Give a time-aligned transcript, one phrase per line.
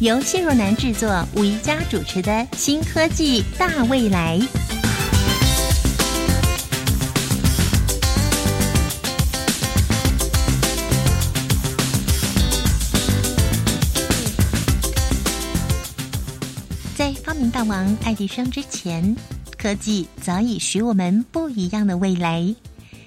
[0.00, 4.38] 由谢若楠制作、吴一佳主持的《新科技大未来》。
[16.96, 19.14] 在发明大王爱迪生之前，
[19.58, 22.40] 科技早已许我们不一样的未来。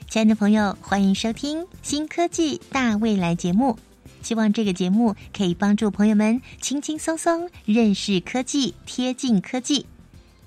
[0.07, 3.80] 亲爱的朋友，欢迎收听《新科技大未来》节目。
[4.23, 9.85] 希望这个节目可以帮助朋友们轻轻松松认识科技，贴近科技。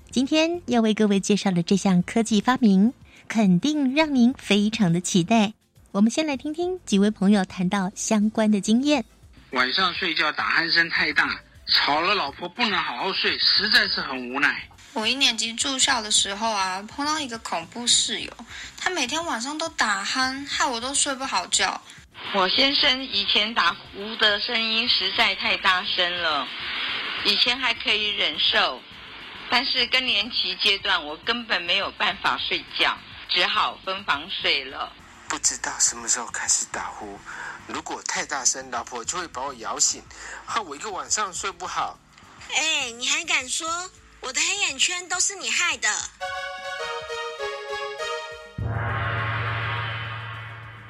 [0.09, 2.93] 今天要为各位介绍的这项科技发明，
[3.27, 5.53] 肯定让您非常的期待。
[5.91, 9.05] 我们先来听听几位朋友谈到相关的经验。
[9.51, 14.67] 晚上睡觉打鼾声太大，吵了老婆不能好好睡，实在是很无奈。
[14.93, 18.31] 我一年级住校的时候啊，碰到一个恐怖室友，
[18.75, 21.79] 他每天晚上都打鼾，害我都睡不好觉。
[22.33, 26.47] 我先生以前打呼的声音实在太大声了，
[27.23, 28.81] 以前还可以忍受，
[29.49, 32.97] 但是更年期阶段我根本没有办法睡觉，
[33.29, 34.91] 只好分房睡了。
[35.29, 37.19] 不知道什么时候开始打呼，
[37.65, 40.03] 如果太大声，老婆就会把我摇醒，
[40.45, 41.97] 害我一个晚上睡不好。
[42.53, 45.89] 哎，你还敢说我的黑眼圈都是你害的？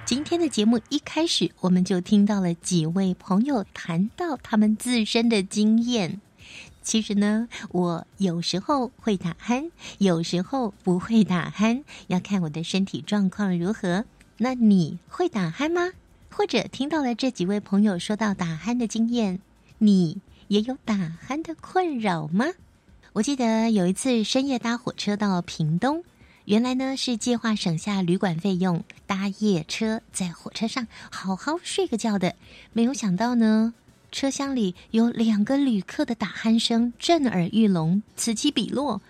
[0.07, 6.21] 今天的节目一开始，我们就听到了几位朋友谈到他们自身的经验。
[6.81, 14.05] 其实呢，我有时候会打鼾，有时候不会打鼾，要看我的身体状况如何。
[14.37, 15.91] 那你会打鼾吗？
[16.31, 19.41] 或者听到了这几位朋友说到打鼾的经验，
[19.79, 22.45] 你也有打鼾的困扰吗？
[23.11, 26.05] 我记得有一次深夜搭火车到屏东。
[26.47, 32.35] 原来呢是计划省下旅馆费用，搭夜车在火车上好好睡个觉的。
[32.71, 33.73] 没有想到呢，
[34.13, 39.01] 车厢里有两个旅客的打鼾声震耳欲聋，此起彼落。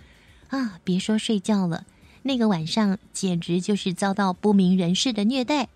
[0.48, 1.86] 啊，别说睡觉了，
[2.24, 5.68] 那个晚上简直就是遭到不明人士的虐待。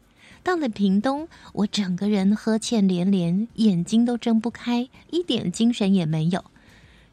[0.41, 6.43] 到了屏东，我整个人呵欠连连，眼睛都睁不开，一点精神也没有。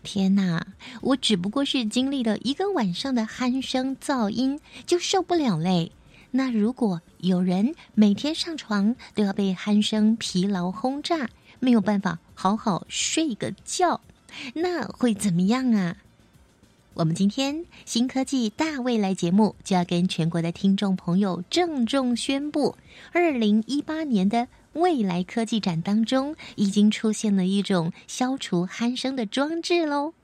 [0.03, 0.67] 天哪！
[1.03, 5.93] 我只不过是经历了一个晚上的鼾声噪音，就受不了嘞。
[6.31, 14.01] 那如果有人每天上床都要被鼾声疲劳轰炸，没有办法好好睡个觉，
[14.55, 15.97] 那会怎么样啊？
[16.95, 22.77] 我们今天新科技大未来节目就要跟全国的听众朋友郑重宣布，
[23.13, 24.49] 二零一八年的。
[24.79, 30.15] 未来科技展当中已经出现了一种消除鼾声的装置喽。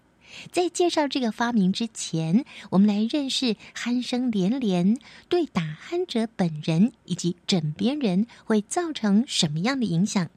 [0.50, 4.98] 在介绍这个发明之前，我们来认识鼾声连连
[5.28, 10.28] 对打鼾者本人以及枕边人会造成什么样的影响。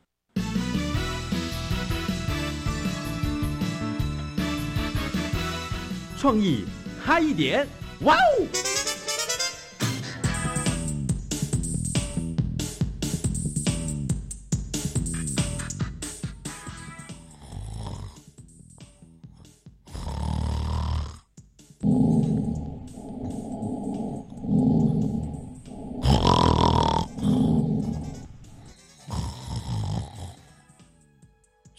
[6.20, 6.64] 创意
[7.04, 7.68] 嗨一点，
[8.02, 8.77] 哇哦！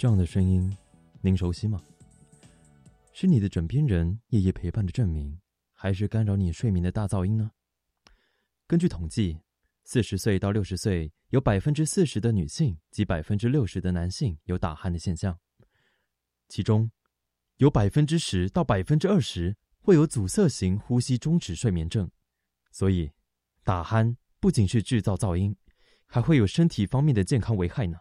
[0.09, 0.75] 这样的声音，
[1.21, 1.85] 您熟悉吗？
[3.13, 5.39] 是你的枕边人夜夜陪伴的证明，
[5.75, 7.51] 还是干扰你睡眠的大噪音呢？
[8.67, 9.43] 根据统计，
[9.85, 15.39] 四十岁到六十岁有百分之四十的女性及百分之六十的男性有打鼾的现象，
[16.49, 16.91] 其中
[17.59, 22.11] 有百分之十到百分之二十会有阻塞型呼吸中止睡眠症。
[22.73, 23.13] 所以，
[23.63, 25.55] 打鼾不仅是制造噪音，
[26.07, 27.99] 还会有身体方面的健康危害呢。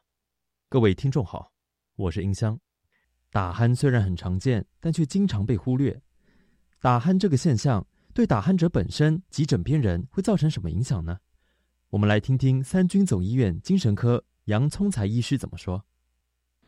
[0.69, 1.51] 各位听众好。
[1.97, 2.59] 我是音箱，
[3.31, 5.99] 打鼾虽然很常见，但却经常被忽略。
[6.79, 11.17] 打鼾这个现象对打鼾者本身及枕边人会造成什么影响呢？
[11.89, 15.83] 我们来听听三军总医院精神科杨聪才医师怎么说。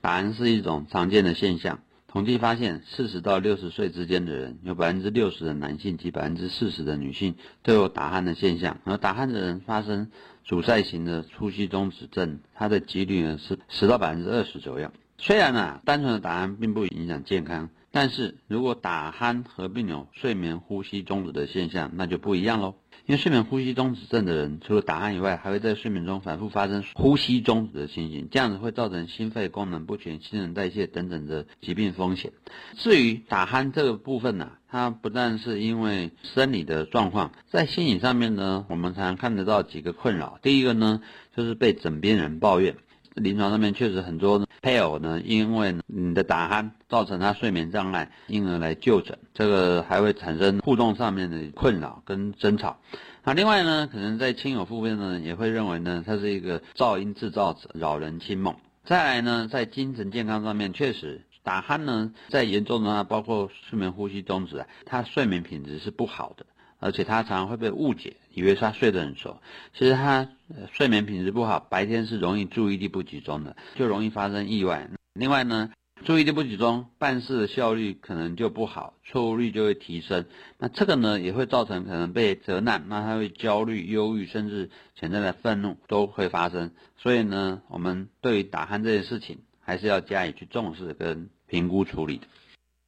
[0.02, 8.80] 打鼾是一种常见的现象，统计发现，四十到六十岁之间的人，有百分之六十的男性及百分之四十的女性都有打鼾的现象。
[8.84, 10.10] 而打鼾的人发生
[10.44, 14.92] 阻塞型的呼吸中止症，它的几率呢是十到百分之二十左右。
[15.22, 22.76] 虽然呢，单纯的打鼾并不影响健康，但是如果打鼾合并有睡眠呼吸中止的现象，那就不一样喽。
[23.06, 32.32] 因为睡眠呼吸中止症的人，除了打鼾以外，还会在睡眠中反复发生呼吸中止的情形，这样子会造成心肺功能不全、新陈代谢等等的疾病风险。
[32.78, 40.40] 至于打鼾这个部分呢，它不但是因为生理的状况，在心理上面呢，我们常常看得到几个困扰。
[40.42, 41.02] 第一个呢，
[41.36, 42.78] 就是被枕边人抱怨。
[43.16, 52.80] 临床上面确实很多配偶呢，因为你的打鼾造成他睡眠障碍，因而来就诊，这个还会产生互动上面的困扰跟争吵。
[53.24, 58.56] 那另外呢，可能在亲友附面呢，也会认为呢，他是一个噪音制造者，扰人清梦。
[58.86, 66.46] 再来呢，在精神健康上面，确实打鼾呢，在严重的话，包括睡眠呼吸中止啊，他睡眠品质是不好的。
[66.82, 69.42] 而且他常常会被误解，以为他睡得很熟，
[69.78, 70.30] 其实他
[70.72, 74.90] 睡眠品质不好，白天是容易注意力不集中的，就容易发生意外。
[75.14, 75.72] 另外呢，
[76.06, 80.24] 注意力不集中，办事的效率可能就不好，错误率就会提升。
[80.58, 86.72] 那这个呢，也会造成可能被责难，那他会焦虑、忧郁，甚至潜在的愤怒都会发生。
[86.96, 92.28] 所以呢，我们对于打鼾这件事情，还是要加以去重视跟评估处理的。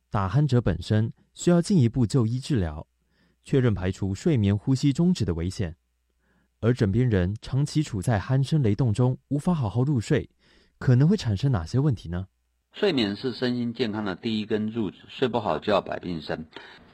[0.10, 2.88] 打鼾者本身需要进一步就医治疗。
[3.52, 5.76] 确认排除睡眠呼吸终止的危险，
[6.62, 10.30] 而枕边人长期处在鼾声雷动中，无法好好入睡，
[10.80, 12.28] 可能会产生哪些问题呢？
[12.72, 16.46] 睡眠是身心健康的第一根柱子，睡不好就要百病生。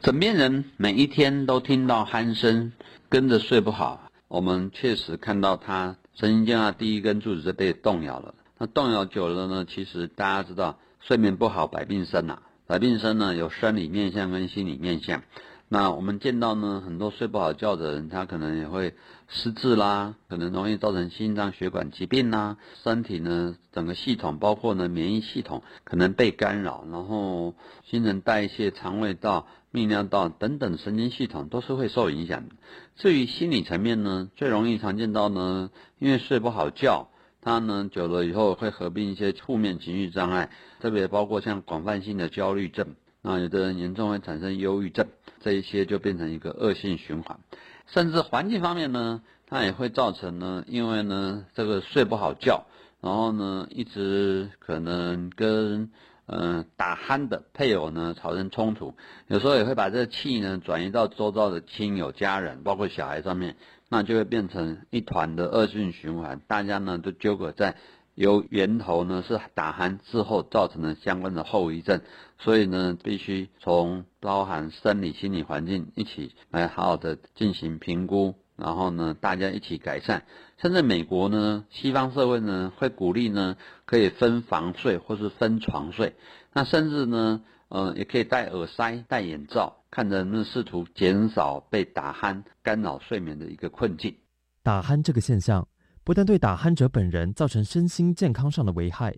[0.01, 2.73] 枕边人每一天都听到鼾声，
[3.07, 8.33] 跟着睡不好，我们确实看到他身心健康的第一根柱子就被动摇了。
[8.57, 9.63] 那动摇久了呢？
[9.69, 15.21] 其实大家知道，睡眠不好百病生啊，百病生呢有生理面相跟心理面相。
[15.69, 18.95] 那我们见到呢，很多睡不好觉的人，他可能也会
[19.27, 27.53] 失智啦，可能容易造成心脏血管疾病啦，身体呢整个系统，包括呢免疫系统可能被干扰，然后
[27.83, 32.55] 新陈代谢、肠胃道、泌尿道等等神经系统都是会受影响的。
[32.95, 35.69] 至于心理层面呢，最容易常见到呢，
[35.99, 37.09] 因为睡不好觉，
[37.41, 40.49] 他呢久了以后会合并一些负面情绪障碍，
[40.79, 45.07] 特别包括像广泛性的焦虑症，那有的人严重会产生忧郁症。
[45.41, 47.39] 这一些就变成一个恶性循环，
[47.87, 52.65] 甚至环境方面呢，它也会造成呢，因为呢这个睡不好觉，
[53.01, 55.91] 然后呢一直可能跟
[56.25, 58.95] 嗯打鼾的配偶呢产生冲突，
[59.27, 63.55] 有时候也会把这个气呢转移到周遭的亲友家人，包括小孩上面，
[63.89, 67.75] 那就会变成一团的恶性循环，大家呢都纠葛在。
[68.17, 72.01] 由源头呢是打鼾之后造成的相关的后遗症，
[72.39, 80.23] 所以呢必须从包含生理、心理环境一起来好好的进行评估，然后呢大家一起改善。
[80.57, 83.55] 甚至美国呢西方社会呢会鼓励呢
[83.85, 86.15] 可以分房睡或是分床睡，
[86.53, 94.15] 那甚至呢呃也可以戴耳塞、戴眼罩，看着呢试图减少被打鼾干扰睡眠的一个困境。
[94.63, 95.67] 打鼾这个现象。
[96.07, 99.13] 不但对打鼾者本人造成身心健康上的危害，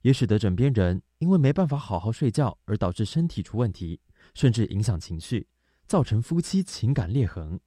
[0.00, 4.00] 也使得枕边人因为没办法好好睡觉而导致身体出问题，
[4.34, 5.46] 甚至影响情绪，
[5.86, 7.60] 造成夫妻情感裂痕。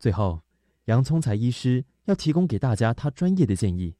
[0.00, 0.40] 最后，
[0.86, 3.94] 杨聪才医师要提供给大家他专业的建议：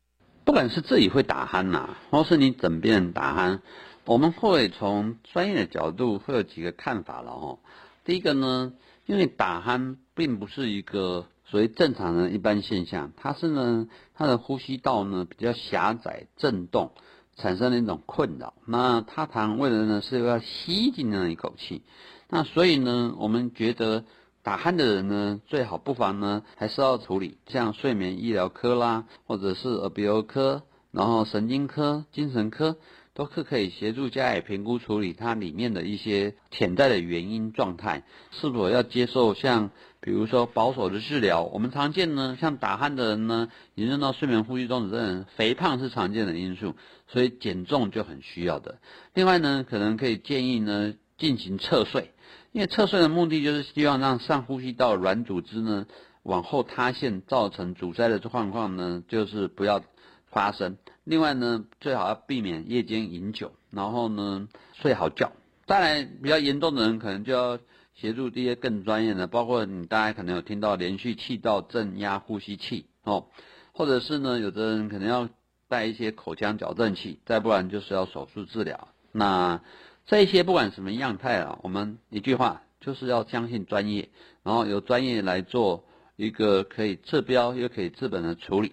[0.45, 3.61] 不管是自己会打鼾呐，或是你枕边人打鼾，
[4.07, 7.61] 我们会从专业的角度会有几个看法了哦。
[8.05, 8.73] 第一个呢，
[9.07, 11.29] 因为打鼾并不是一个。
[11.49, 16.91] 所谓正常的一般现象，它是呢，它的呼吸道呢比较狭窄，震动
[17.37, 18.55] 产生了一种困扰。
[18.67, 21.83] 那他谈为了呢是要吸进那一口气，
[22.29, 24.05] 那所以呢，我们觉得
[24.43, 32.77] 打鼾的人呢，最好不妨呢还是要处理，像睡眠医疗科啦，或者是耳鼻喉科，然后神经科、精神科。
[33.17, 39.71] 都是可以协助加以评估处理它里面的一些潜在的原因状态，是否要接受像
[40.07, 41.43] 比如说保守的治疗。
[41.43, 46.77] 我们常见呢，像打鼾的人呢，引申到睡眠呼吸中止症，肥胖是常见的因素，
[47.09, 48.79] 所以减重就很需要的。
[49.15, 52.13] 另外呢，可能可以建议呢进行侧睡，
[52.53, 55.87] 因为侧睡的目的就是希望让上呼吸道软组织呢
[56.23, 59.83] 往后塌陷，造成阻塞的状况呢，就是不要
[60.31, 60.77] 发生。
[61.03, 65.33] 另外呢，最好要避免夜间饮酒，然后呢睡好觉。
[65.67, 67.59] 当然，比较严重的人可能就要
[67.97, 73.29] 协助这些更专业的，包括你大家可能有听到连续气道正压呼吸器哦，
[73.73, 75.31] 或者是呢，有的人可能要
[75.67, 78.89] 带一些口腔矫正器，再不然就是要手术治疗。
[79.13, 79.63] 那
[80.05, 84.11] 这些不管什么样态啊，我们一句话就是要相信专业，
[84.43, 85.87] 然后由专业来做
[86.17, 88.73] 一个可以治标又可以治本的处理。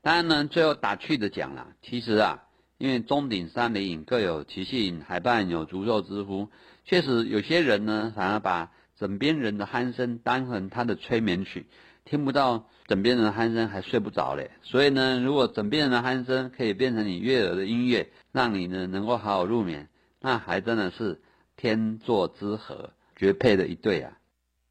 [0.00, 2.44] 当然呢，最后打趣的讲了，其实啊，
[2.78, 6.48] 因为钟鼎山林各有其性，海畔有足肉之夫。
[6.84, 11.66] 确实，有些人呢，反而把枕边人的鼾声当成他的催眠曲，
[12.04, 14.50] 听不到枕边人的鼾声还睡不着嘞。
[14.62, 19.88] 所以呢，如果枕边人的鼾声可以变成你悦耳的音乐，让你呢能够好好入眠，
[20.20, 21.22] 那还真的是
[21.56, 24.18] 天作之合，绝配的一对啊！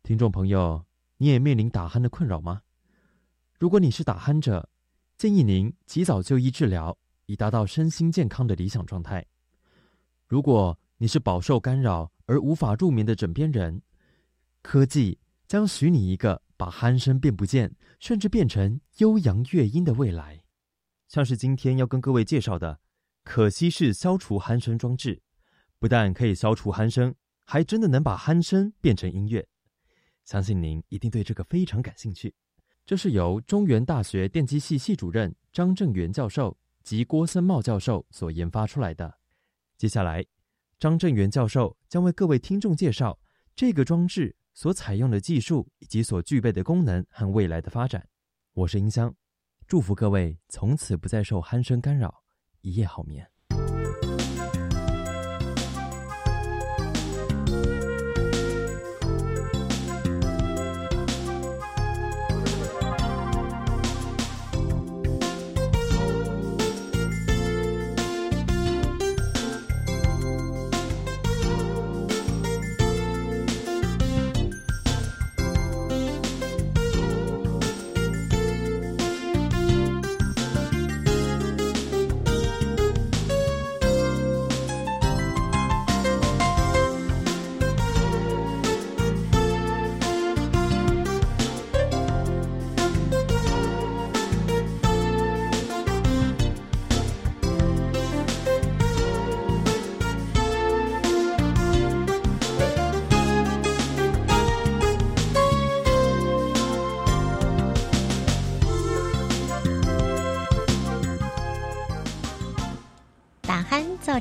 [0.03, 0.85] 听众朋友，
[1.17, 2.61] 你也面临打鼾的困扰吗？
[3.57, 4.69] 如果你是打鼾者，
[5.17, 9.25] 建议您及早就医治疗，以达到身心健康的理想状态。
[10.27, 13.81] 如果你是饱受干扰而无法入眠的枕边人，
[14.61, 20.41] 科技将许你一个把鼾声变不见，甚至变成悠扬乐音的未来。
[21.09, 22.79] 像是今天要跟各位介绍的
[23.25, 25.21] 可惜式消除鼾声装置，
[25.77, 29.45] 不但可以消除鼾声，还真的能把鼾声变成音乐。
[30.23, 32.33] 相信您一定对这个非常感兴趣。
[32.85, 39.13] 这是由中原大学电机系系主任张正元教授及郭森茂教授所研发出来的。
[39.77, 40.25] 接下来，
[40.83, 43.17] 张正元教授将为各位听众介绍
[43.55, 48.05] 这个装置所采用的技术以及所具备的功能和未来的发展。
[48.51, 49.15] 我是音箱，
[49.65, 52.13] 祝福各位从此不再受鼾声干扰，
[52.59, 53.25] 一夜好眠。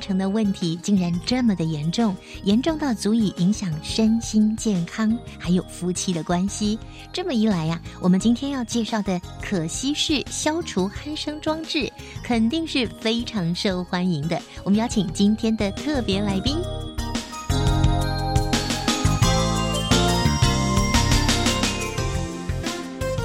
[0.03, 6.77] 成的问题竟然这么的严重，严重到足以影响身心健康，还有夫妻的关系。
[7.13, 11.89] 这么一来呀，我们今天要介绍的可惜式消除鼾声装置，
[12.21, 14.37] 肯定是非常受欢迎的。
[14.65, 16.57] 我们邀请今天的特别来宾。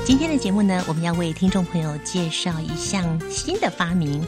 [0.07, 4.25] 今天的节目呢，我们要为听众朋友介绍一项新的发明。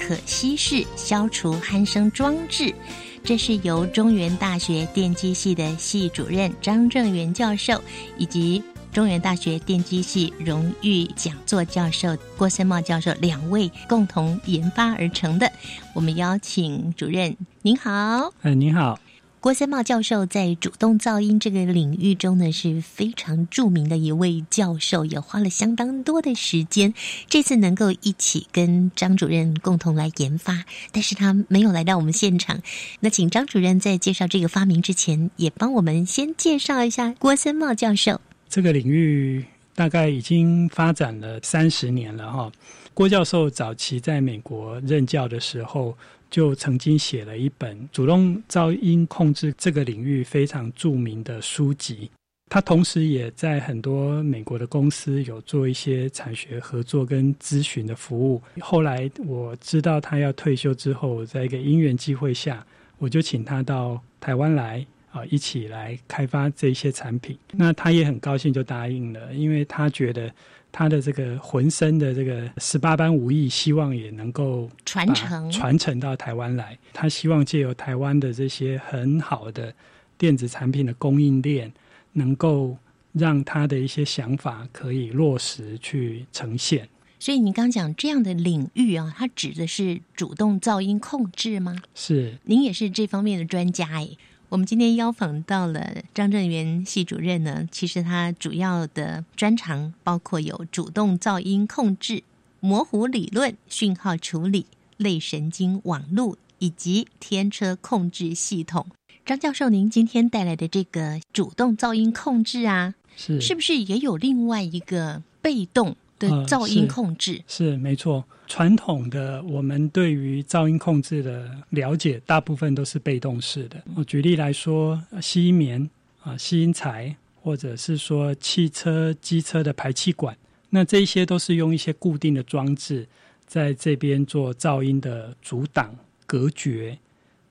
[0.00, 2.74] 可稀释消除鼾声装置，
[3.22, 7.80] 这是由中原大学电机系的系主任张正元教授
[8.16, 15.52] 以及中原大学电机系荣誉讲座教授郭森茂教授两位共同研发而成的。
[15.94, 18.32] 我们邀请主任，您好。
[18.40, 18.98] 哎，您好。
[19.40, 26.92] 郭森茂教授在主动噪音这个领域中呢是非常著名的一位教授，也花了相当多的时间。
[27.26, 32.60] 这次能够一起跟张主任共同来研发，但是他没有来到我们现场。
[33.00, 38.20] 那请张主任在介绍这个发明之前，也帮我们先介绍一下郭森茂教授。
[38.46, 39.42] 这个领域
[39.74, 42.52] 大概已经发展了三十年了哈。
[42.92, 45.96] 郭教授早期在美国任教的时候。
[46.30, 52.10] 就曾经写了一本主动噪音控制这个领域非常著名的书籍。
[52.48, 58.42] 他同时也在很多美国的公司有做一些产学合作跟咨询的服务。
[58.58, 62.66] 后来我知道他要退休之后，在一个因缘机会下，
[62.98, 67.38] 我就请他到台湾来啊，一起来开发这些产品。
[67.52, 70.32] 那他也很高兴就答应了，因为他觉得。
[70.72, 76.78] 他的这个浑身的这个十八般武艺，希望也能够传承传承到台湾来。
[76.92, 79.74] 他希望借由台湾的这些很好的
[80.16, 81.72] 电子产品的供应链，
[82.12, 82.78] 能够
[83.12, 86.88] 让他的一些想法可以落实去呈现。
[87.18, 91.76] 所以，您刚讲这样的领域啊，它指的是主动噪音控制吗？
[91.96, 94.08] 是，您也是这方面的专家哎。
[94.50, 102.24] 我们今天邀访到了张正元系主任呢，其实他主要的专长包括有主动噪音控制、
[102.58, 104.66] 模糊理论、讯号处理、
[104.96, 108.86] 类神经网络以及天车控制系统。
[109.24, 117.44] 张教授，您今天带来的这个主动噪音控制啊，是是不是也有另外一个被动的噪音控制？
[117.46, 118.24] 是没错。
[118.50, 123.80] 传统的我们对于噪音控制的了解，大部分都是被动式的。
[123.94, 125.88] 我举例来说，吸音棉
[126.24, 130.36] 啊、吸音材，或者是说汽车、机车的排气管，
[130.70, 133.06] 那这些都是用一些固定的装置，
[133.46, 136.98] 在这边做噪音的阻挡隔绝。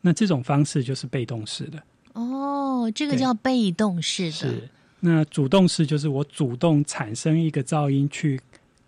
[0.02, 1.82] 那这种方式就是被动式的。
[2.12, 4.32] 哦，这个叫被动式的。
[4.32, 4.70] 是。
[5.00, 8.38] 那主动式就是我主动产生一个噪音去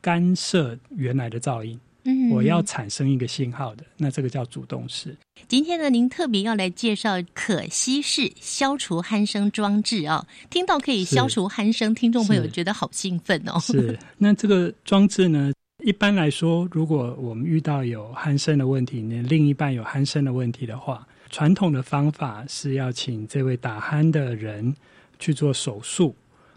[0.02, 1.80] 干涉原来的噪音。
[2.04, 5.16] 嗯，我要产生一个信号的，那这个叫主动式。
[5.48, 13.60] 今天呢，您特别要来介绍可吸式消除鼾声装置哦，听到可以消除鼾声，听众朋友觉得好兴奋哦。
[13.60, 15.52] 是， 那这个装置呢，
[15.84, 24.76] 一般来说，如果我们遇到有鼾声的问题，你另一半有鼾声的问题的话，传统的方法是要请这位打鼾的人
[25.20, 26.16] 去做手术。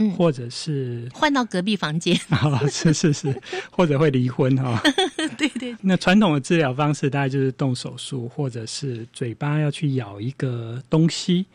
[0.08, 4.80] 嗯，或者是换到隔壁房间 啊，是是是，或者会离婚哈。
[5.36, 5.74] 对对。
[5.80, 11.46] 那传统的治疗方式大概就是动手术，或者是嘴巴要去咬一个东西。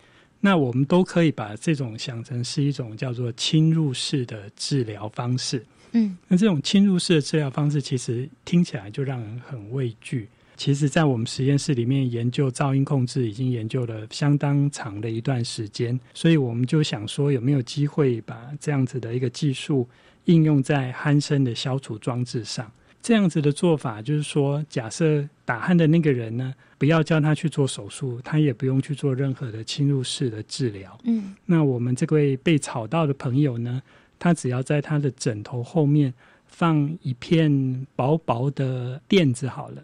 [0.42, 5.66] 那我们都可以把这种想成是一种叫做侵入式的治疗方式。
[5.92, 10.30] 嗯，那这种侵入式的治疗方式其实听起来就让人很畏惧。
[10.60, 19.88] 其实，在我们实验室里面研究噪音控制，已经研究了相当长的一段时间，所以我们就想说，有没有机会把这样子的一个技术
[20.26, 22.70] 应用在鼾声的消除装置上？
[23.02, 31.00] 这样子的做法，就是说，假设打鼾的那个人呢，不要叫他去做手术，他也不用去做任何的侵入式的治疗。
[31.06, 33.82] 嗯，那我们这位被吵到的朋友呢，
[34.20, 36.14] 他只要在他的枕头后面
[36.48, 39.82] 放一片薄薄的垫子好了。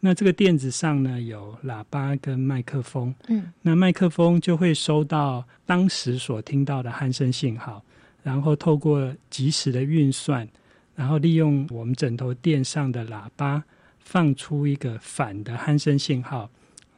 [0.00, 7.84] 那这个垫子上呢有喇叭跟麦克风，嗯，那麦克风就会收到当时所听到的鼾声信号，
[8.22, 10.48] 然后透过及时的运算，
[10.94, 13.64] 然后利用我们枕头垫上的喇叭
[13.98, 16.48] 放出一个反的鼾声信号，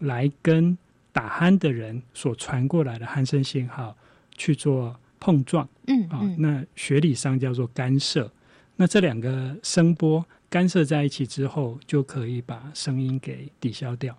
[0.00, 0.76] 来跟
[1.11, 3.97] 打鼾的人所传过来的鼾声信号
[4.37, 8.30] 去做碰撞，嗯，啊，那学理上叫做干涉，
[8.76, 10.23] 那这两个声波。
[10.50, 14.14] 干涉在一起之后，就可以把声音给抵消掉。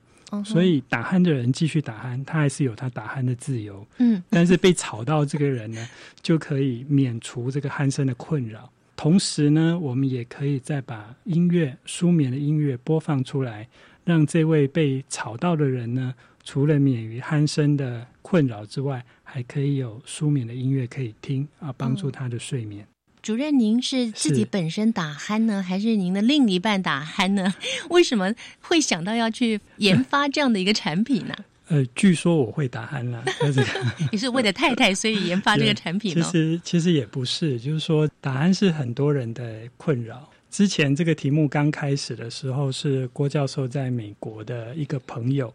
[0.46, 3.86] 所以打鼾的人继续打鼾，他还是有他打鼾的自由。
[3.98, 5.86] 嗯，但是被吵到这个人呢，
[6.22, 8.72] 就可以免除这个鼾声的困扰。
[8.96, 13.68] 同时呢，我们也可以再把音乐、舒眠的音乐播放出来，
[14.06, 16.16] 让这位被吵到的人呢，
[16.46, 22.88] 除了免于鼾声的困扰之外，还可以有舒眠的音乐可以听啊，帮助他的睡眠。
[23.22, 27.54] 主任，您是自己本身打鼾呢，还是您的另一半打鼾呢？
[27.90, 31.36] 为什么会想到要去研发这样的一个产品呢？
[31.70, 33.24] 呃，据说我会打鼾了。
[34.12, 40.28] 你是为了太太，所以研发这个产品其实其实也不是，就是说打鼾是很多人的困扰。
[40.50, 45.54] 之前这个题目刚开始的时候，是郭教授在美国的一个朋友，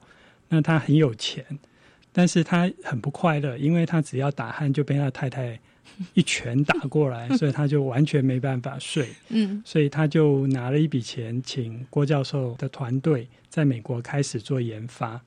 [0.48, 1.44] 那他很有钱，
[2.12, 5.58] 但是他很不快乐，因为他只要打鼾就被他太太。
[6.14, 9.08] 一拳打过来， 所以他就完全没办法睡。
[9.28, 15.20] 嗯，所以他就拿了一笔钱，请郭教授的团队在美国开始做研发。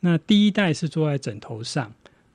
[0.00, 1.92] 那第一代是坐在枕头上。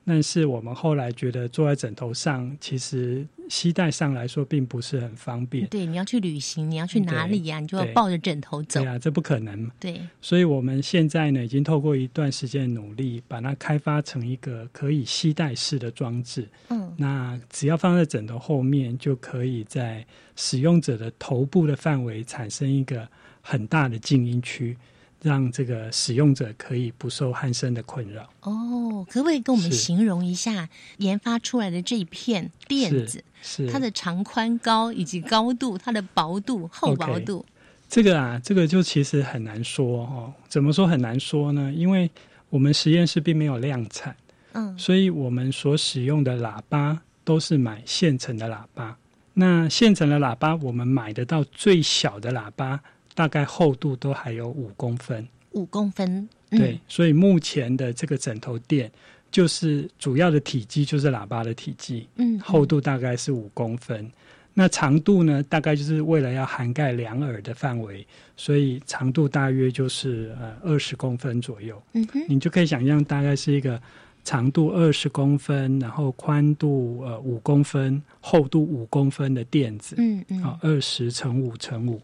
[0.08, 5.66] 但是我们后来觉得坐在枕头上，其实膝带上来说并不是很方便。
[5.66, 7.60] 对，你要去旅行，你要去哪里呀？
[7.60, 8.80] 你就要抱着枕头走。
[8.80, 9.70] 对啊，这不可能。
[9.78, 16.48] 对，所以我们现在呢，已经透过一段时间的努力，把它开发成一个可以膝带式的装置。
[16.70, 20.02] 嗯，那只要放在枕头后面，就可以在
[20.36, 23.06] 使用者的头部的范围产生一个
[23.42, 24.74] 很大的静音区。
[25.22, 28.28] 让这个使用者可以不受鼾声的困扰。
[28.42, 33.24] 哦，可不可以跟我们形容一下研发出来的这一片垫子？
[33.42, 37.44] 是它的长宽高以及高度，它的薄度、厚薄度。
[37.88, 40.32] 这个啊，这个就其实很难说哦。
[40.48, 41.72] 怎么说很难说呢？
[41.72, 42.10] 因为
[42.50, 44.14] 我们实验室并没有量产，
[44.52, 48.96] 嗯，所以我们所使用的喇叭都是买现成的喇叭。
[49.34, 52.80] 那现成的喇叭，我们买得到最小的喇叭。
[53.18, 58.88] 大概厚度都还有五公分，五公分，对，所以目前的这个枕头垫
[59.28, 64.08] 就是主要的体积就是喇叭的体积，嗯，厚度大概是五公分，
[64.54, 73.82] 那长度呢，大概就是为了要涵盖两耳的范围，所以长度大约就是呃二十公分左右，嗯哼，你就可以想象大概是一个
[74.22, 82.00] 长度二十公分，然后宽度呃五公分，厚度五公分的垫子，嗯嗯，啊二十乘五乘五。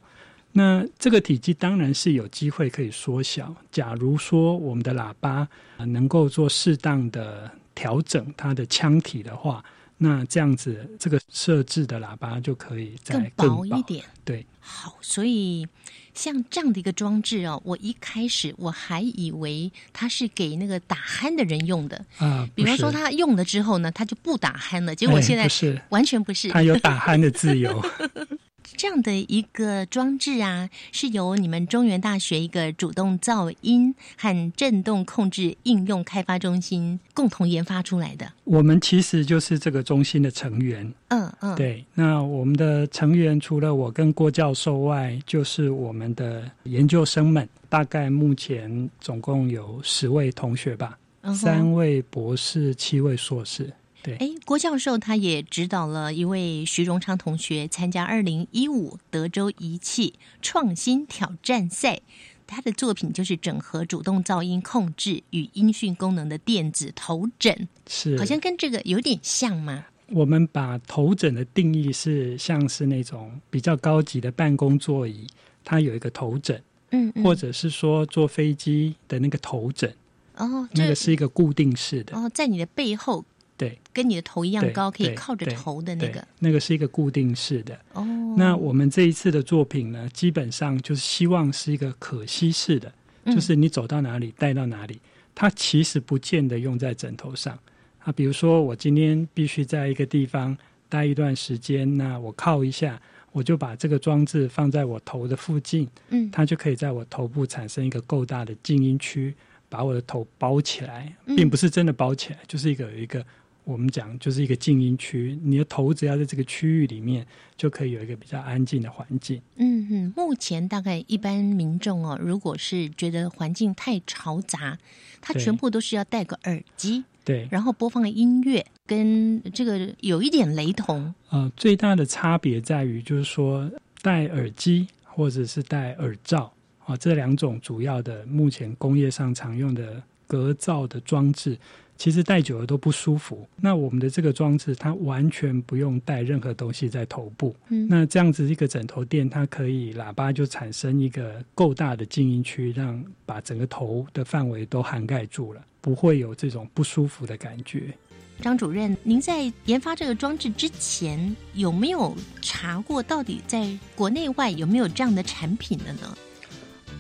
[0.57, 3.53] 那这个体积当然是有机会可以缩小。
[3.73, 9.65] 假如说我们的喇叭能够做适当的调整，它的腔体的话，
[9.99, 14.05] 那这样子这个设置的喇叭就可以再更薄一点。
[14.25, 15.67] 对，好，所以
[16.15, 24.95] 像这样的一个装置哦，我一开始我还以为它是给那个打鼾的人用的啊，比方说他用了之后呢，他就不打鼾了。
[24.95, 27.85] 结果现在是完全不是，他有打鼾的自由。
[28.77, 38.31] 这样的一个装置啊，是由你们中原大学一个主动噪音和振动控制应用开发中心共同研发出来的。
[38.45, 40.93] 我们其实就是这个中心的成员。
[41.09, 41.85] 嗯嗯，对。
[41.95, 50.99] 那我们的成员除了我跟郭教授外，就是我们的研究生们，大概目前总共有十位同学吧，
[51.35, 53.73] 三位博士，七位硕士。
[54.05, 60.13] 对，哎，郭教授他也指导了一位徐荣昌同学参加二零一五德州仪器
[60.43, 62.03] 创新挑战赛，
[62.47, 69.87] 他的作品就是整合主动噪音控制与音讯功能的电子头枕，是好像跟这个有点像吗？
[70.11, 75.27] 我们把头枕的定义是像是那种比较高级的办公座椅，
[75.65, 79.91] 它有一个头枕，嗯，或者是说坐飞机的那个头枕，
[80.37, 83.25] 哦，那个是一个固定式的，哦，在你的背后。
[83.57, 87.79] 对，跟你的头一样高，可以靠着头的那个，那个是一个固定式的。
[87.93, 88.05] 哦，
[88.37, 92.93] 那我们这一次的作品呢，基本上就是希望是一个可吸式的，
[93.27, 94.99] 就是你走到哪里带到哪里，
[95.37, 97.57] 它其实不见得用在枕头上
[98.01, 98.11] 啊。
[98.11, 109.33] 比如说，我今天必须在一个地方待一段时间，那我靠一下，我就把这个装置放在我头的附近，嗯，它就可以在我头部产生一个够大的静音区，
[109.69, 113.25] 把我的头包起来，并不是真的包起来，就是一个有一个。
[113.65, 119.41] 我们讲就是一个静音区，你的头只要在这个区域里面，就可以有一个比较安静的环境。
[119.57, 124.79] 嗯嗯，目前大概一般民众哦，如果是觉得环境太嘈杂，
[125.21, 131.15] 他全部都是要戴个耳机，对，然后播放音乐，跟这个有一点雷同。
[131.31, 133.71] 呃，最大的差别在于，就是说
[134.03, 136.53] 戴耳机或者是戴耳罩
[136.85, 141.57] 啊，这两种主要的目前工业上常用的隔噪的装置。
[141.97, 143.49] 其实戴久了都不舒服。
[143.57, 147.55] 那我们的这个装置，它完全不用带任何东西在头部。
[147.69, 157.95] 嗯，那这样子一个枕头垫，它可以喇叭就产生一个够大的静音区，让把整个头的范围都涵盖住了，不会有这种不舒服的感觉。
[158.41, 166.19] 张主任，您在研发这个装置之前，有没有查过到底在国内外有没有这样的产品的呢？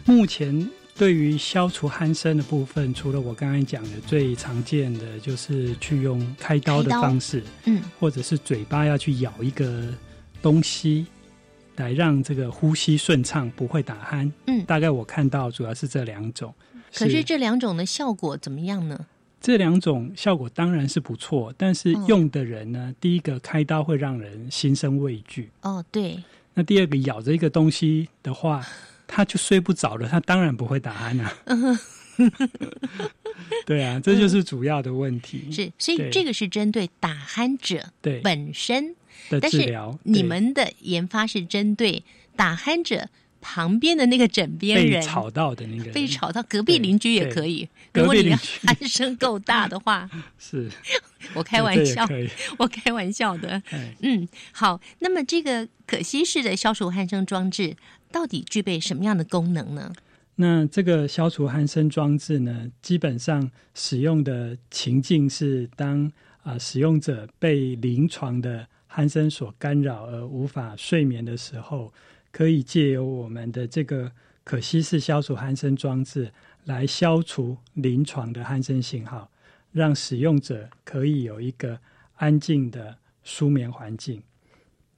[0.04, 0.70] 目前。
[0.96, 9.92] 对于消除鼾声的部分，除了我刚才讲的最常见的，就是去用开刀的方式，嗯，或者是嘴巴要去咬一个
[10.40, 11.04] 东西，
[11.74, 14.30] 来让这个呼吸顺畅，不会打鼾。
[14.46, 16.54] 嗯，大概我看到主要是这两种。
[16.94, 19.06] 可是这两种的效果怎么样呢？
[19.40, 25.50] 这两种效果当然是不错，但是用的人呢，第一个开刀会让人心生畏惧。
[25.62, 26.22] 哦，对。
[26.54, 28.64] 那第二个咬着一个东西的话。
[29.06, 31.34] 他就睡不着了，他当然不会打鼾啊。
[33.66, 35.50] 对啊，这就是主要的问题。
[35.50, 38.94] 是，所以这个是针对打鼾者对本身
[39.28, 39.98] 的治疗。
[40.04, 42.04] 你们的研发是针对
[42.36, 43.08] 打鼾者
[43.40, 47.68] 旁边的那个枕边人，被吵到的那个，被吵到隔壁邻居也可以。
[47.92, 50.70] 如果你鼾声够大的话， 是
[51.34, 52.06] 我开玩笑，
[52.58, 53.60] 我开玩笑的。
[54.00, 54.80] 嗯，好。
[55.00, 57.76] 那么这个可吸式的消除鼾声装置。
[58.14, 59.92] 到底具备什么样的功能呢？
[60.36, 66.12] 那这个消除鼾声装置呢，基本上使用的情境是当
[66.44, 71.92] 啊使用者被临床的鼾声所干扰而无法睡眠的时候，
[72.30, 74.12] 可以借由我们的这个
[74.44, 76.32] 可吸式消除鼾声装置
[76.66, 79.28] 来消除临床的鼾声信号，
[79.72, 81.76] 让使用者可以有一个
[82.14, 84.22] 安静的舒眠环境。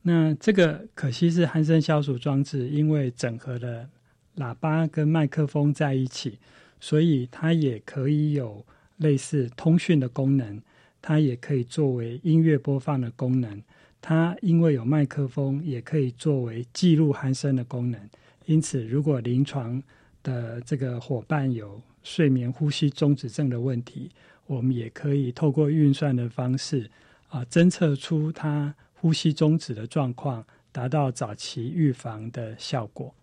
[0.09, 3.89] 那这个可惜是鼾声消除装置，因为整合了
[4.37, 6.39] 喇叭跟麦克风在一起，
[6.79, 8.65] 所以它也可以有
[8.99, 10.63] 类似通讯的功能，
[11.03, 13.61] 它也可以作为音乐播放的功能，
[14.01, 18.01] 它因为有麦克风，也可以作为记录鼾声的功能。
[18.45, 19.83] 因此，如果临床
[20.23, 24.09] 的这个伙伴有睡眠呼吸中止症的问题，
[24.47, 26.89] 我们也可以透过运算的方式
[27.29, 28.73] 啊，侦测出它。
[28.99, 33.15] 呼吸终止的状况，达到早期预防的效果。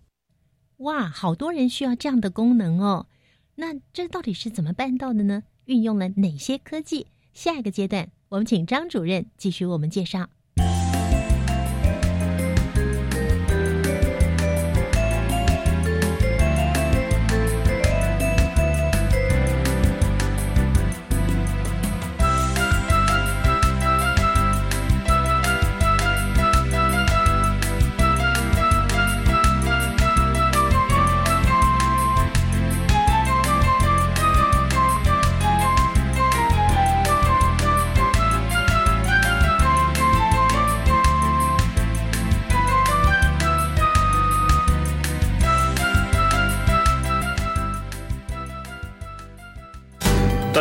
[0.78, 3.08] 哇，好多人需要这样的功能哦。
[3.56, 5.44] 那这到底是怎么办到的呢？
[5.66, 7.08] 运用了哪些科技？
[7.34, 10.30] 下一个阶段，我们请张主任继续为我们介绍。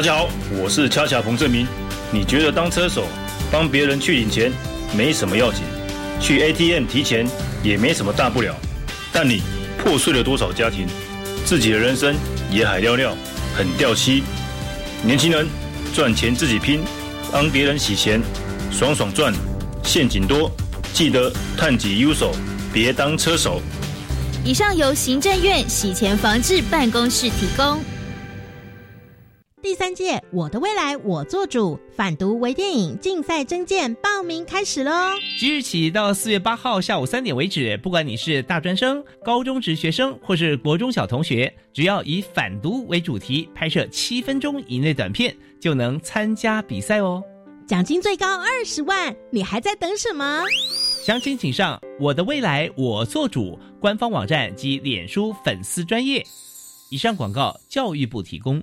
[0.03, 0.29] 大家好，
[0.61, 1.65] 我是恰恰彭正明。
[2.11, 3.07] 你觉得当车手
[3.53, 4.51] 帮别人去领钱
[4.97, 5.63] 没什么要紧，
[6.21, 7.25] 去 ATM 提钱
[7.63, 8.53] 也没什么大不了，
[9.13, 9.45] 但你
[9.79, 10.89] 破碎了多少家庭，
[11.45, 12.17] 自己的人生
[12.51, 13.17] 也海尿尿，
[13.57, 14.25] 很掉漆。
[15.05, 15.47] 年轻人
[15.95, 16.81] 赚钱自己拼，
[17.31, 18.21] 帮别人洗钱，
[18.73, 19.33] 爽爽赚，
[19.85, 20.51] 陷阱多，
[20.93, 22.35] 记得探己优手，
[22.73, 23.63] 别当车手。
[24.45, 27.81] 以上由行政院洗钱防治办公室提供。
[29.63, 35.13] 第三届“我的未来我做主”反毒微电影竞赛征件报名开始喽！
[35.39, 47.23] 即日起到四月八号下午三点为止，不管你是大专生、高中职学生或是国中小同学，只要以反毒为主题拍摄七分钟以内短片，就能参加比赛哦。
[47.65, 50.43] 奖金最高二十万，你还在等什么？
[51.07, 56.21] 详情请上“我的未来我做主”官方网站及脸书粉丝专业。
[56.91, 58.61] 以上广告，教育部提供。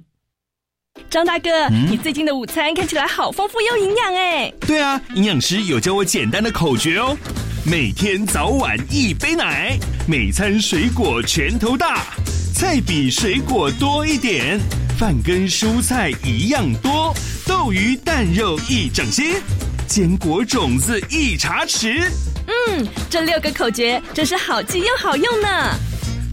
[1.10, 4.54] 张大哥，你最近的午餐看起来好丰富又营养哎！
[4.62, 7.18] 对啊，营养师有教我简单的口诀哦：
[7.66, 9.76] 每天早晚一杯奶，
[10.08, 12.06] 每餐水果拳头大，
[12.54, 14.60] 菜比水果多一点，
[15.00, 17.12] 饭跟蔬菜一样多，
[17.48, 19.42] 豆鱼蛋肉一整些，
[19.88, 22.08] 坚果种子一茶匙。
[22.46, 25.48] 嗯，这六个口诀真是好记又好用呢。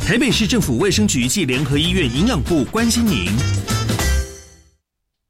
[0.01, 3.31] 台北市政府卫生局暨联合医院营养部关心您。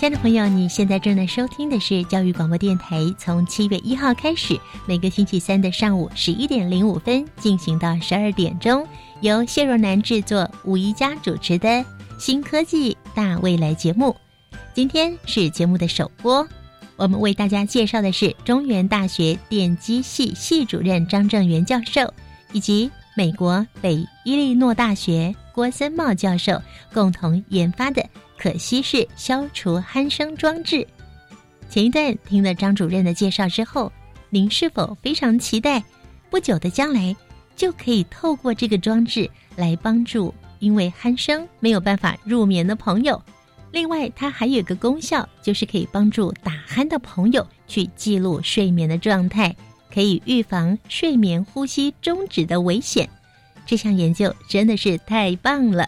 [0.00, 8.88] 亲爱的朋友，你现在正在收听的是教育广播电台，从七月一号开始，每个星期三的上午十一点零五分进行到十二点钟，
[9.20, 11.68] 由谢若楠制作、吴一佳主持的
[12.18, 14.16] 《新科技大未来》节目。
[14.72, 16.48] 今天是节目的首播，
[16.96, 22.10] 我们为大家介绍的是中原大学电机系系主任张正元教授，
[22.54, 26.58] 以及美国北伊利诺大学郭森茂教授
[26.90, 28.02] 共同研发的。
[28.40, 30.86] 可惜是消除鼾声装置。
[31.68, 33.92] 前一段听了张主任的介绍之后，
[34.30, 35.84] 您是否非常期待
[36.30, 37.14] 不久的将来
[37.54, 43.22] 就可以透过这个装置来帮助因为鼾声没有办法入眠的朋友？
[43.72, 49.54] 另外，它还有个功效，就是可以帮助打鼾的朋友去记录睡眠的状态，
[49.92, 53.06] 可以预防睡眠呼吸终止的危险。
[53.66, 55.86] 这项研究真的是太棒了！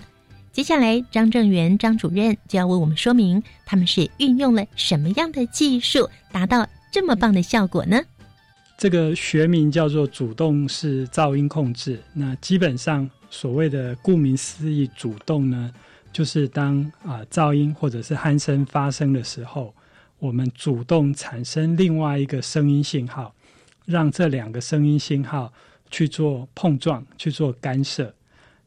[0.52, 7.98] 接下来，张正元张主任就要为我们说明，他们是运用了什么样的技术，达到这么棒的效果呢？
[8.76, 11.98] 这个学名叫做主动式噪音控制。
[12.12, 15.72] 那基本上，所谓的顾名思义，主动呢，
[16.12, 19.74] 就是当啊噪音或者是鼾声发生的时候，
[20.18, 23.34] 我们主动产生另外一个声音信号，
[23.86, 25.50] 让这两个声音信号
[25.90, 28.14] 去做碰撞，去做干涉。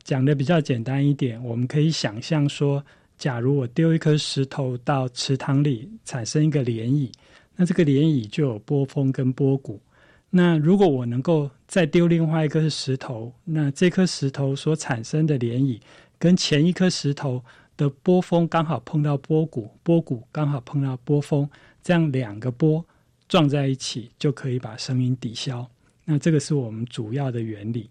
[0.06, 2.86] 讲的比较简单一点，我们可以想象说，
[3.18, 7.12] 假如我丢一颗石头到池塘里，产生一个涟漪，
[7.56, 9.82] 那这个涟漪就有波峰跟波谷。
[10.30, 15.80] 那如果我能够再丢另外一颗石头，那这颗石头所产生的涟漪
[16.20, 17.44] 跟前一颗石头
[17.76, 21.50] 的波峰刚好碰到波谷，波谷刚好碰到波峰，
[21.82, 22.86] 这样两个波
[23.28, 25.68] 撞在一起，就可以把声音抵消。
[26.04, 27.90] 那这个是我们主要的原理。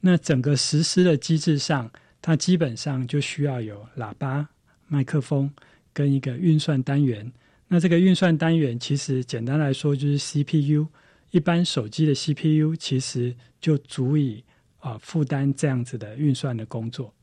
[0.00, 1.90] 那整个实施的机制上，
[2.22, 4.48] 它基本上就需要有喇叭、
[4.88, 5.52] 麦克风
[5.92, 7.30] 跟一个运算单元。
[7.68, 10.86] 那这个运算单元其实简单来说就是 CPU。
[11.30, 14.42] 一般手机的 CPU 其实就足以
[14.80, 17.14] 啊负担这样子的运算的工作。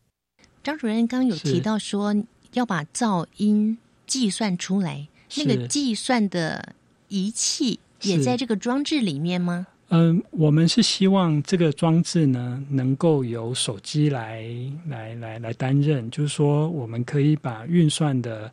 [0.63, 2.15] 张主任刚有提到说
[2.53, 6.73] 要把噪音计算出来，那个计算的
[7.09, 9.67] 仪器也在这个装置里面吗？
[9.89, 14.45] 嗯，我们是希望这个装置呢，能够由手机来
[14.89, 18.51] 来来来担任，就是说，我们可以把运算的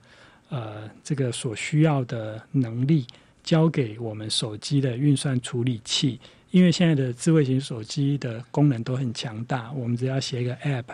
[0.49, 3.05] 呃这个所需要的能力
[3.43, 6.21] 交给我们手机的运算处理器，
[6.53, 10.85] 因为现在的智慧型手机的功能都很强大，我们只要写一个 App，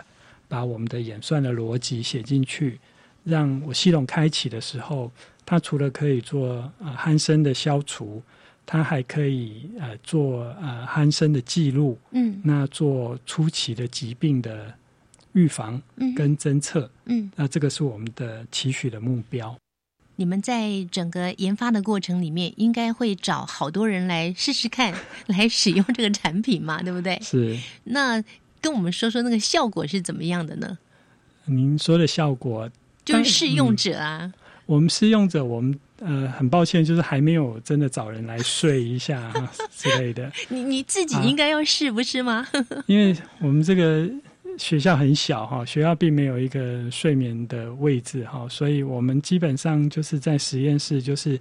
[0.47, 2.79] 把我们的演算的逻辑写进去，
[3.23, 5.11] 让我系统开启的时候，
[5.45, 8.23] 它除了可以做呃鼾声的消除。
[8.71, 14.73] 它还可以呃做呃鼾声的记录，嗯，那做初期的疾病的
[15.33, 16.89] 预防嗯跟侦测。
[17.03, 19.53] 嗯，那这个是我们的期许的目标。
[20.15, 24.93] 你们在整个研发的过程里面，应该会找好多人来试试看，
[25.27, 27.19] 来使用这个产品嘛，对不对？
[27.21, 27.57] 是。
[27.83, 28.23] 那
[28.61, 30.77] 跟我们说说那个效果是怎么样的呢？
[31.43, 32.69] 您说的效果，
[33.03, 34.31] 就是试用者啊。
[34.65, 40.31] 我们试用者，我们呃很抱歉，就是还没有真的找人来睡一下哈 之类的。
[40.49, 42.45] 你你自己应该要试，不是吗？
[42.87, 44.09] 因为我们这个
[44.57, 51.39] 学校很小哈，学校并没有一个睡眠的位置哈，所以我们基本上就是在实验室，就是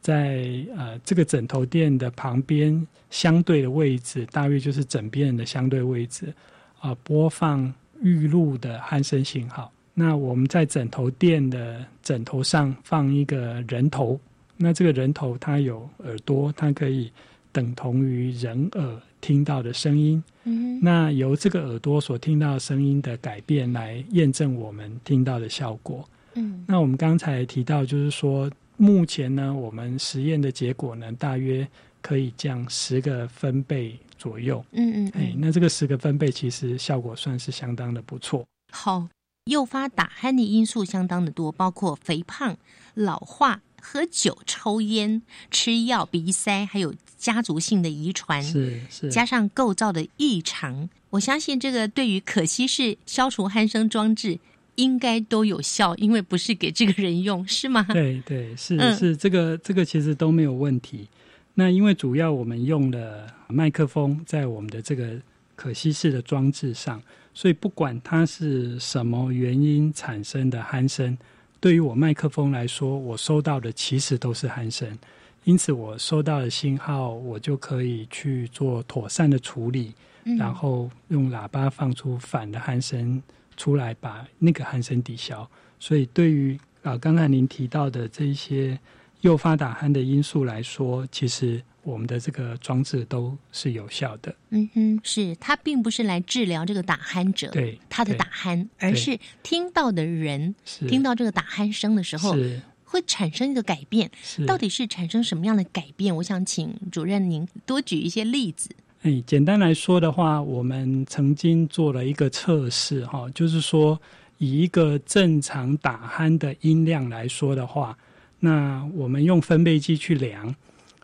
[0.00, 0.46] 在
[0.76, 6.32] 呃这个枕头垫的旁边相对的位置，大约就是枕边人的相对位置
[6.80, 9.72] 啊，播放预录的鼾声信号。
[9.94, 14.18] 那我们在枕头垫的枕头上放一个人头，
[14.56, 17.12] 那这个人头它有耳朵，它可以
[17.52, 20.22] 等同于人耳听到的声音。
[20.44, 26.08] 嗯，那由这个耳朵所听到声音的改变来验证我们听到的效果。
[26.34, 31.68] 嗯，那我们刚才提到，就是说目前呢，我们实验的结果呢，大约
[32.00, 34.64] 可以降十个分贝左右。
[34.72, 38.42] 嗯嗯，哎，那这个十个分贝其实效果算是相当的不错。
[38.70, 39.06] 好。
[39.46, 42.56] 诱发打鼾的因素相当的多，包括肥胖、
[42.94, 50.88] 老化、喝酒、抽烟、吃药、鼻塞，还有家族性的遗传，是是，加上构造的异常。
[51.10, 54.38] 我相信这个对于可惜式消除鼾声装置
[54.76, 57.84] 应该都有效，因为不是给这个人用，是吗？
[57.92, 61.08] 对对，是、嗯、是，这个这个其实都没有问题。
[61.54, 65.20] 那因为主要我们用了麦克风在我们的这个
[65.56, 67.02] 可吸式的装置上。
[67.34, 71.16] 所以，不管它是什么原因产生的鼾声，
[71.60, 74.98] 对于我麦克风来说，我收到的其实都是鼾声。
[75.44, 83.22] 因此，我收到的信号，我就可以去做妥善的处理，嗯、然后用喇叭放出反的鼾声
[83.56, 85.48] 出来，把那个鼾声抵消。
[85.80, 88.78] 所以，对于啊，刚才您提到的这一些
[89.22, 91.62] 诱发打鼾的因素来说，其实。
[91.82, 94.34] 我们的这个装置都是有效的。
[94.50, 102.36] 嗯哼，是它并不是来治疗这个打鼾者对他的打鼾，而是听到的人听到这个打鼾声的时候，
[102.84, 104.10] 会产生一个改变。
[104.46, 106.14] 到底是产生什么样的改变？
[106.14, 108.70] 我想请主任您多举一些例子。
[109.02, 114.00] 哎，简单来说的话，我们曾经做了一个测试，哈，就是说
[114.38, 117.98] 以一个正常打鼾的音量来说的话，
[118.38, 120.54] 那我们用分贝计去量。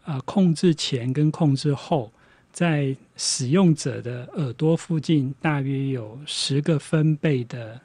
[0.09, 2.11] 啊，控制前跟控制后，
[2.51, 7.79] 在使用者的耳朵附近大约有十个分贝的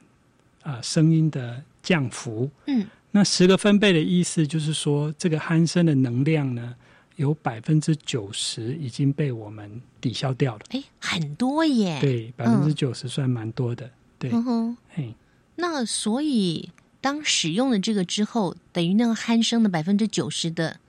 [0.62, 2.50] 啊声音的降幅。
[2.66, 6.74] 嗯，那十个分贝的意思就是说，这个鼾声的能量呢，
[7.16, 10.62] 有百分之九十已经被我们抵消掉了。
[10.70, 11.98] 哎，很多耶！
[12.00, 13.90] 对，百分之九十算蛮多的。
[14.18, 15.14] 对，嗯哼，嘿，
[15.56, 16.70] 那所以
[17.02, 20.80] 当使用了这个之后，等于那个鼾声的百分之九十的。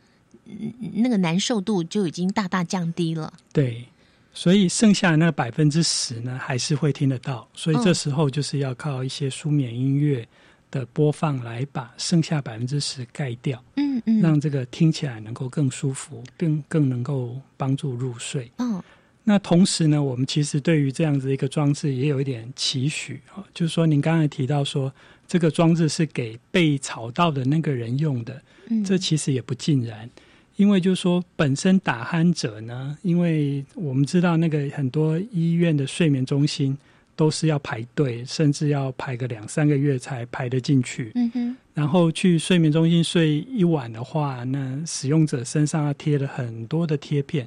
[0.93, 3.33] 那个难受度就已经大大降低了。
[3.51, 3.85] 对，
[4.33, 7.47] 所以剩下的那百分之十呢，还是会听得到。
[7.53, 10.27] 所以这时候就是要靠一些舒眠音乐
[10.69, 13.63] 的播放来把剩下百分之十盖掉。
[13.75, 18.51] 嗯嗯，让这个听起来能够更舒服，更更能够帮助入睡。
[18.57, 18.81] 嗯，
[19.23, 24.93] 那同时呢，我们其实对于这样子一个装置也有一点期许啊，就是说您刚才提到说
[25.27, 30.07] 这个装置是给被吵到的那个人用的，嗯，这其实也不尽然。
[30.57, 36.77] 因为就是说，本身打鼾者呢，因为我们知道那个很多医院的睡眠中心
[37.15, 41.11] 都是要排队，甚至要排个两三个月才排得进去。
[41.15, 41.57] 嗯哼。
[41.73, 47.45] 然后去睡眠中心睡一晚的话，那使用者身上要贴了很多的贴片，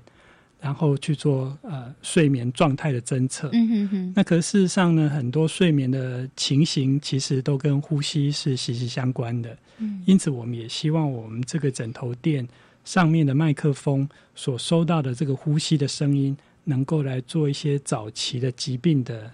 [0.60, 3.48] 然后去做呃睡眠状态的侦测。
[3.54, 4.12] 嗯哼哼。
[4.14, 9.56] 那可事实上呢，很多睡眠的情形其实都跟呼吸是息息相关的。
[9.78, 10.02] 嗯。
[10.04, 12.46] 因此，我们也希望我们这个枕头垫。
[12.88, 16.34] 上面的麦克风所收到的这个呼吸的声音，
[16.64, 19.30] 能够来做一些早期的疾病的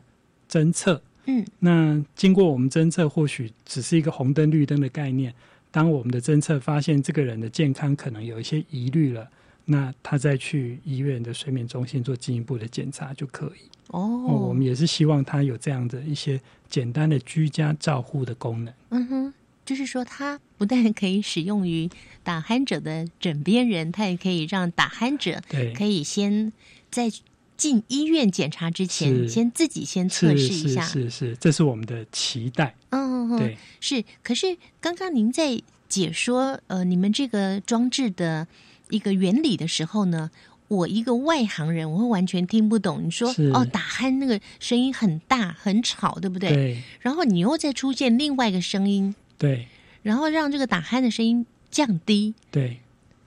[0.51, 1.01] 侦测。
[1.27, 5.33] 嗯，那经过我们侦测，或许只是一个红灯绿灯的概念。
[5.71, 9.31] 当我们的侦测发现这个人的健康可能有一些疑虑了，
[9.67, 13.71] 那他再去医院的睡眠中心做进一步的检查就可以。
[13.93, 18.75] 哦，我们也是希望他有这样的一些简单的居家照护的功能。
[18.91, 19.35] 嗯哼。
[19.65, 21.89] 就是说，它不但可以使用于
[22.23, 25.41] 打鼾者的枕边人，它也可以让打鼾者
[25.75, 26.53] 可以先
[26.91, 27.11] 在
[27.57, 30.83] 进医院检查之前，先自己先测试一下。
[30.83, 32.75] 是是是，这是我们的期待。
[32.91, 34.05] 嗯，对，是。
[34.23, 38.47] 可是刚刚您在解说呃你们这个装置的
[38.91, 40.31] 一个原理的时候呢，
[40.69, 43.03] 我一个外行人，我会完全听不懂。
[43.05, 46.51] 你说哦，打鼾那个声音很大很吵，对不对？
[46.51, 46.83] 对。
[47.01, 49.67] 然后你又再出现另外一个声音，对
[50.03, 52.79] 然后让这个打鼾的声音降低，对，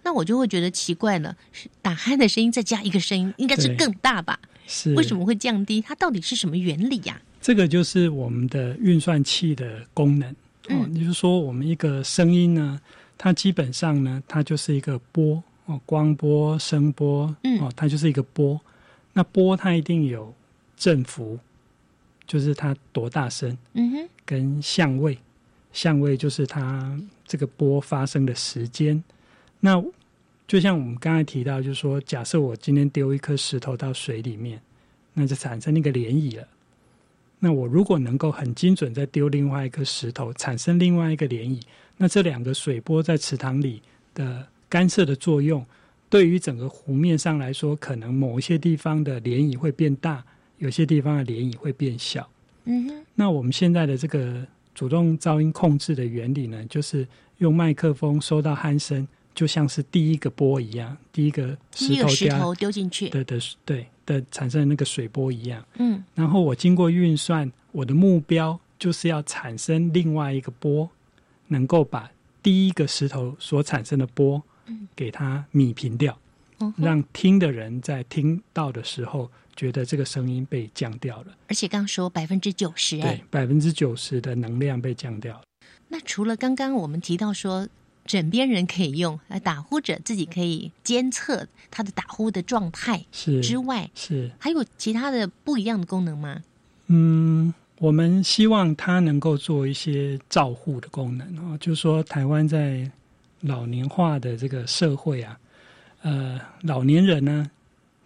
[0.03, 1.35] 那我就会觉得奇怪了。
[1.51, 4.39] 是打鼾的声音再加一个声音，应该是更大吧？
[4.67, 5.81] 是为什么会降低？
[5.81, 10.29] 它到底是什么原理呀、这个就是我们的运算器的功能
[10.69, 10.87] 哦。
[10.93, 12.79] 也就是说，我们一个声音呢，
[13.17, 18.59] 它基本上呢，它就是一个波哦，光波、声波，嗯哦，它就是一个波。
[19.13, 20.33] 那波它一定有
[20.77, 21.39] 振幅，
[22.27, 25.17] 就是它多大声，嗯哼，跟相位，
[25.77, 29.03] 相位就是它这个波发生的时间。
[29.59, 29.79] 那
[30.47, 34.59] 就像我们刚才提到，就是说，假设我今天丢一颗石头到水里面，
[35.13, 36.47] 那就产生那个涟漪了。
[37.37, 41.61] 那我如果能够很精准再丢另外一颗石头，产生另外一个涟漪，
[41.97, 43.83] 那这两个水波在池塘里
[44.15, 45.63] 的干涉的作用，
[46.09, 50.23] 对于整个湖面上来说，可能某一些地方的涟漪会变大，
[50.57, 52.27] 有些地方的涟漪会变小。
[52.63, 54.43] 嗯哼，那我们现在的这个
[54.77, 57.07] 主动噪音控制的原理呢，就是
[57.39, 65.65] 用麦克风收到鼾声，就像是第一个波一样，第一个石头石头丢进去，的的对的产生的那个水波一样。
[65.79, 66.03] 嗯。
[66.13, 70.87] 然后我经过运算，我的目标就是要产生另外一个波，
[71.47, 72.07] 能够把
[72.43, 74.87] 第一个石头所产生的波嗯。
[74.95, 76.15] 给它弭平掉，
[76.75, 81.35] 让听的人在听到的时候觉得这个声音被降掉了。
[81.49, 85.41] 而且刚刚说百分之九十，哎对，，百分之九十的能量被降掉了。
[85.89, 87.67] 那除了刚刚我们提到说
[88.05, 96.41] 枕边人可以用，呃，打呼者自己可以监测他的打呼的状态是之外，是还有其他的不一样的功能吗？
[96.87, 102.89] 嗯，我们希望它能够做一些照护的功能哦，就是说台湾在
[103.41, 105.37] 老年化的这个社会啊，
[106.01, 107.49] 呃，老年人呢，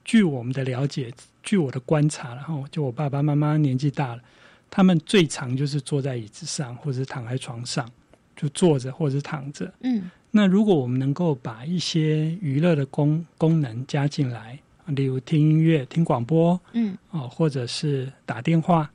[0.03, 1.13] 据我们的了解，
[1.43, 4.21] 据我的观察，然后就我爸爸妈妈年纪大了，
[4.69, 7.89] 他们最常就是坐在椅子上，或者是躺在床上，
[8.35, 9.71] 就坐着或者是躺着。
[9.81, 18.89] 嗯那如果我们能够把一些娱乐的功功能加进来，例如听音乐、听广播，嗯哦，或者是打电话，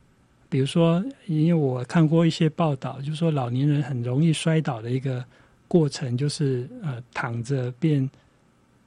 [0.49, 5.23] 比如说，因为我看过一些报道，就是说老年人很容易摔倒的一个
[5.69, 8.09] 过程，就是呃躺着变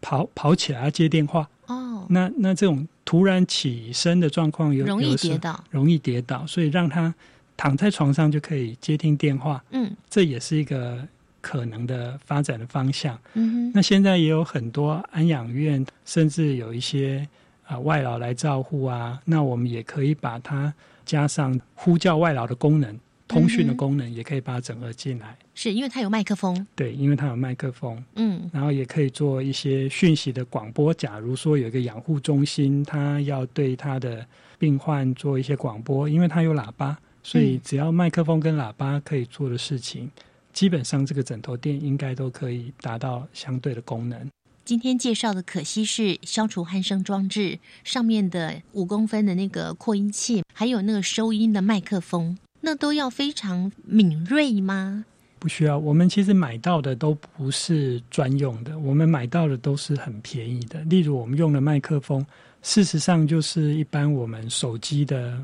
[0.02, 5.64] 跑跑起来接电话，哦，那那这种突然起身的状况有容易跌倒。
[5.72, 7.14] 容易跌倒，所以让他
[7.56, 9.96] 躺在床上就可以接听电话，嗯。
[10.10, 11.08] 这也是一个
[11.42, 13.18] 可能的发展的方向。
[13.36, 17.28] 嗯哼，那现在也有很多安养院，甚至有一些
[17.64, 20.74] 啊、呃外劳来照护啊，那我们也可以把它
[21.06, 23.00] 加上呼叫外劳的功能、
[23.30, 25.38] 通讯的功能，也可以把它整合进来。
[25.54, 30.94] 是因为它有麦克风，对，因为它有麦克风，嗯然后也可以做一些讯息的广播。
[30.94, 34.26] 假如说有一个养护中心，它要对它的
[34.58, 40.10] 病患做一些广播，因为它有喇叭，所以嗯只要麦克风跟喇叭可以做的事情，
[40.52, 44.28] 基本上这个枕头垫应该都可以达到相对的功能。
[44.66, 55.06] 今天介绍的可惜是消除鼾声装置上面的五公分的那个扩音器，还有那个收音的麦克风，那都要非常敏锐吗？
[55.40, 60.82] 不需要，我们其实买到的都不是专用的，我们买到的都是很便宜的。
[60.82, 62.26] 例如我们用的麦克风，
[62.62, 65.42] 事实上就是一般我们手机的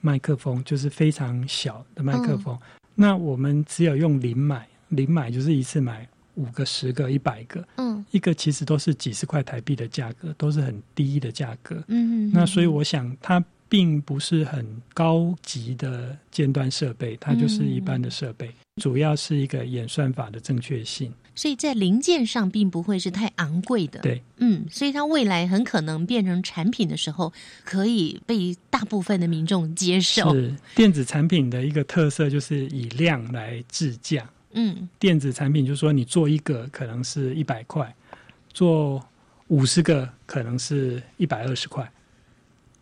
[0.00, 2.58] 麦克风，就是非常小的麦克风。
[2.94, 11.84] 那我们只有用零买，零买就是一次买五个、十个、一百个，嗯一个其实都是几十块台币的价格，都是很低的价格。
[11.88, 14.64] 嗯那所以我想它并不是很
[14.94, 18.50] 高级的尖端设备，它就是一般的设备，
[18.80, 21.12] 主要是一个演算法的正确性。
[21.34, 24.00] 所以在零件上并不会是太昂贵的。
[24.00, 27.30] 对，嗯，所以它未来很可能变成产品的时候，
[27.62, 30.32] 可以被大部分的民众接受。
[30.32, 34.28] 是电子产品的一个特色，就是以量来制价。
[34.58, 37.94] 嗯电子产品就是说，你做一个可能是一百块，
[38.54, 39.06] 做
[39.48, 41.86] 五十个可能是一百二十块，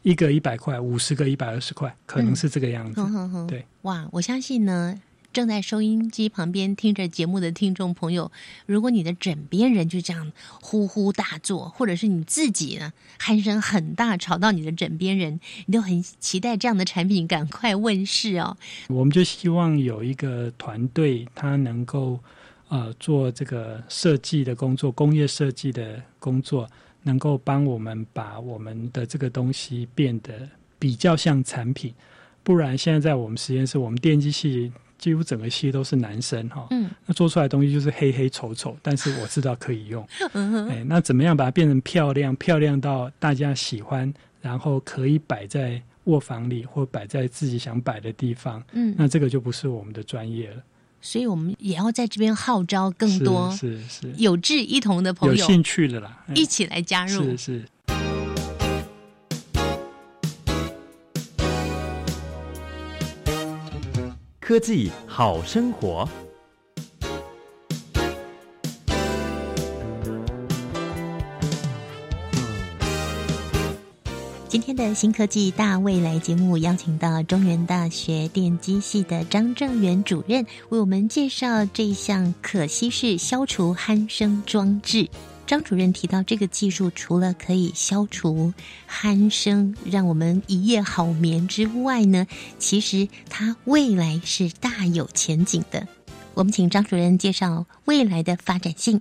[0.05, 3.01] 一个一百块，五十个一百二十块，可能是这个样子。
[3.01, 5.01] 嗯哼哼对，哇，我相信呢，
[5.33, 8.31] 正在收音机旁边听着节目的听众朋友，
[8.67, 10.31] 如果你的枕边人就这样
[10.61, 18.57] 呼呼大作，或者是你自己呢鼾声很大，吵到你的枕边人，你都很期待这样的产品赶快问世哦。
[18.89, 22.21] 我们就希望有一个团队，他能够
[22.69, 26.69] 呃做这个设计的工作，工业设计的工作，
[27.05, 30.33] 能够帮我们把我们的这个东西变得
[30.79, 31.95] 比较像产品。
[32.43, 50.63] 不然，现在在我们实验室，我们电机系几乎整个系都是男生哈，嗯，那做出来的东西就是黑黑丑丑，但是我知道可以用， 嗯哼哎，那怎么样把它变成漂亮，漂亮到大家喜欢，然后可以摆在卧房里或摆在自己想摆的地方，嗯那这个就不是我们的专业了。
[51.05, 57.23] 所以我们也要在这边号召更多是是是有志一同的朋友有兴趣的啦，哎一起来加入。
[57.23, 57.65] 是是。
[64.41, 66.09] 科技好生活。
[74.55, 85.09] 今天的新科技大未来节目，邀请到中原大学电机系的张正元主任，为我们介绍这一项可稀释消除鼾声装置。
[85.45, 88.55] 张主任提到，这个技术除了可以消除
[88.89, 92.29] 鼾声，让我们一夜好眠之外呢，
[92.61, 95.89] 其实它未来是大有前景的。
[96.35, 99.01] 我们请张主任介绍未来的发展性。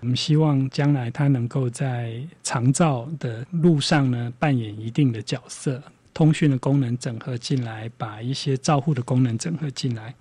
[0.00, 5.82] 我们希望将来它能够在长照的路上呢扮演一定的角色，
[6.14, 10.14] 通讯的功能整合进来，把一些照护的功能整合进来。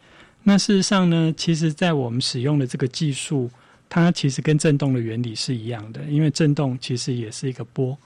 [0.43, 3.49] 那事实上呢，其实在我们使用的这个技术，
[3.88, 7.97] 它其实跟振动的原理是一样的，因为振动其实也是一个波。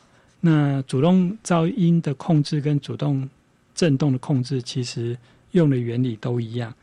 [0.42, 3.28] 那主动噪音的控制跟主动
[3.74, 5.18] 振动的控制，其实
[5.52, 6.74] 用的原理都一样。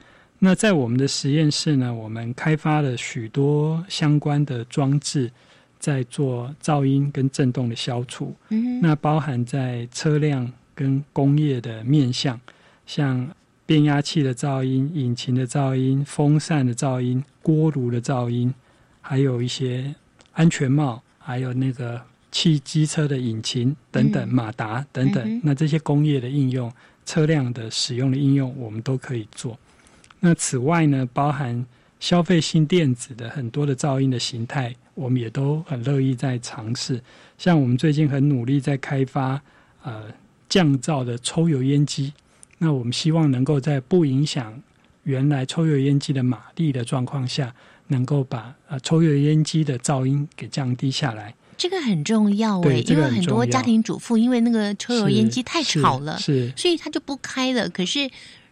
[0.43, 5.31] 那在我们的实验室呢，我们开发了许多相关的装置，
[5.79, 8.35] 在做噪音跟振动的消除。
[8.49, 12.41] 嗯那包含在车辆跟工业的面向，
[12.87, 13.29] 像
[13.67, 18.53] 变压器的噪音、引擎的噪音、风扇的噪音、锅炉的噪音，
[19.03, 19.95] 还有一些
[20.33, 22.01] 安全帽，还有那个
[22.33, 25.23] 汽机车的引擎等等、嗯马达等等。
[25.23, 26.73] 嗯那这些工业的应用、
[27.05, 29.59] 车辆的使用的应用，我们都可以做。
[30.21, 31.65] 那此外呢，包含
[31.99, 37.03] 消费性电子的很多的噪音的形态，我们也都很乐意在尝试。
[37.37, 39.41] 像我们最近很努力在开发
[39.83, 40.05] 呃
[40.49, 42.13] 降噪的抽油烟机，
[42.59, 44.63] 那我们希望能够在不影响
[45.05, 47.55] 原来抽油烟机的马力的状况下，
[47.89, 51.35] 能够把呃抽油烟机的噪音给降低下来。
[51.57, 57.69] 这个很重要哎、对因为很多家庭主妇因为那个抽油烟机太吵了，是是所以他就不开了。
[57.69, 58.11] 可是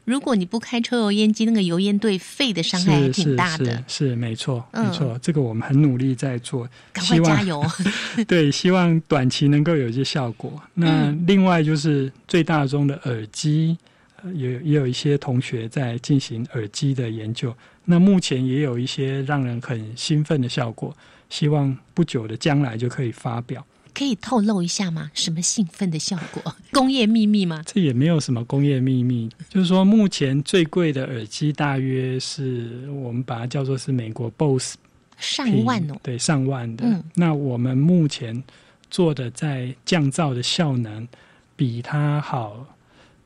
[0.09, 3.67] 如果你不开抽油烟机，那个油烟对肺的伤害还是挺大的。
[3.87, 7.63] 是是是没错嗯没错，这个我们很努力在做，赶快希望加油
[8.27, 10.61] 对，希望短期能够有一些效果。
[10.73, 13.77] 那嗯另外就是最大宗的耳机，
[14.23, 17.55] 呃也也有一些同学在进行耳机的研究。
[17.85, 20.97] 那目前也有一些让人很兴奋的效果，
[21.29, 23.65] 希望不久的将来就可以发表。
[23.95, 25.11] 可以透露一下吗？
[25.15, 26.55] 什么兴奋的效果？
[26.73, 27.63] 工业秘密吗？
[27.67, 34.77] 这也没有什么工业秘密，就是说目前最贵的耳机大约是我们把它叫做是美国 BOSS
[35.19, 36.85] 上万哦，对，上万的。
[36.87, 38.43] 嗯那我们目前
[38.91, 41.07] 做的在降噪的效能
[41.57, 42.65] 比它好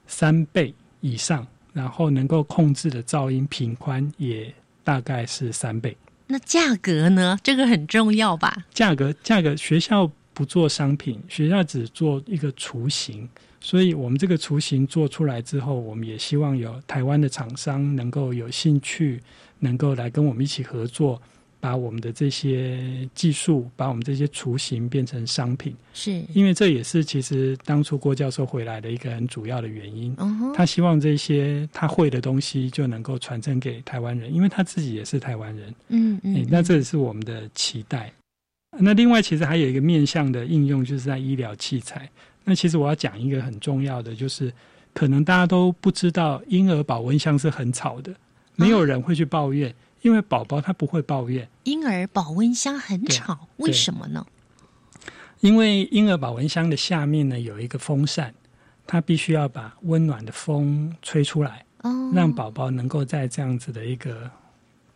[0.06, 4.52] 三倍以上，然后能够控制的噪音频宽也
[4.82, 5.96] 大概是三倍。
[6.28, 7.38] 那价格呢？
[7.42, 8.64] 这个很重要吧？
[8.72, 13.28] 价格价格学校不做商品，学校只做一个雏形，
[13.60, 19.20] 所以我们这个雏形做出来之后，我们也希望有台湾的厂商能够有兴趣，
[19.58, 21.20] 能够来跟我们一起合作，
[21.60, 25.74] 把我们的这些技术，把我们这些雏形变成商品。
[25.94, 30.16] 是因为这也是其实当初郭教授回来的一个很主要的原因。
[30.54, 35.74] 他希望这些他会的东西就能够传承给台湾人，因为他自己也是台湾人。
[35.88, 38.10] 嗯嗯诶那这也是我们的期待。
[38.78, 42.08] 那另外，其实还有一个面向的应用，就是在医疗器材。
[42.44, 44.52] 那其实我要讲一个很重要的，就是
[44.92, 48.12] 可能大家都不知道，婴儿保温箱是很吵的，
[48.56, 51.48] 没有人会去抱怨，因为宝宝他不会抱怨。
[51.64, 54.26] 婴儿保温箱很吵，为什么呢？
[55.40, 58.32] 因为婴儿保温箱的下面呢有一个风扇，
[58.86, 64.30] 它必须要把温暖的风吹出来，哦，让宝宝能够在这样子的一个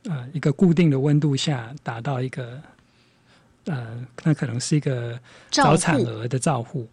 [0.04, 2.60] 呃一个固定的温度下达到一个
[3.66, 5.18] 呃，那可能是一个
[5.50, 6.88] 早产儿的照护。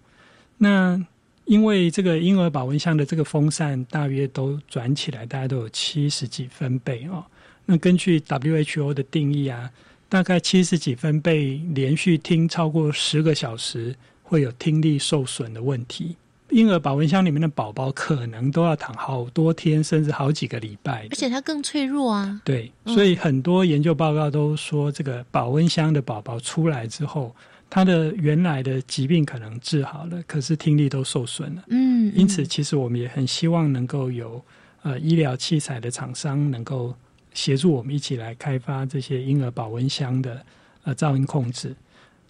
[0.57, 0.99] 那
[1.45, 7.25] 因为这个婴儿保温箱的这个风扇大约都转起来，大概都有七十几分贝哦。
[7.65, 9.69] 那根据 WHO 的定义啊，
[10.09, 16.15] 大概七十几分贝连续听超过十个小时，会有听力受损的问题。
[16.53, 21.15] 婴儿保温箱里面的宝宝可能都要躺好多天，甚至好几个礼拜而。
[21.15, 22.41] 且它更脆弱啊。
[22.45, 27.35] 对，嗯所以很多研究报告都说，这个保温箱的宝宝出来之后，
[27.69, 31.63] 他的原来的疾病可能治好了，可是听力都受损了。
[31.69, 34.39] 嗯，因此，其实我们也很希望能够有
[34.83, 36.93] 呃医疗器材的厂商能够
[37.33, 40.45] 协助我们一起来开发这些婴儿保温箱的
[40.83, 41.75] 呃噪音控制。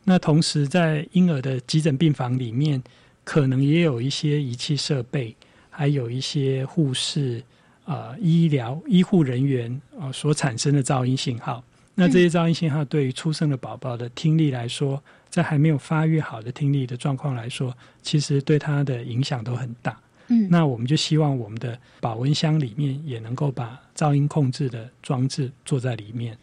[0.06, 2.82] 那同时在婴儿的急诊病房里面，
[3.24, 5.36] 可能也有一些仪器设备，
[5.70, 7.44] 还有一些护士、
[7.86, 11.64] 呃医疗医护人员呃所产生的噪音信号。
[11.96, 20.00] 那这些噪音信号对于出生的宝宝的听力来说，在还没有发育好的听力的状况来说，其实对他的影响都很大。
[20.28, 26.38] 嗯，那我们就希望我们的保温箱里面也能够把噪音控制的装置做在里面。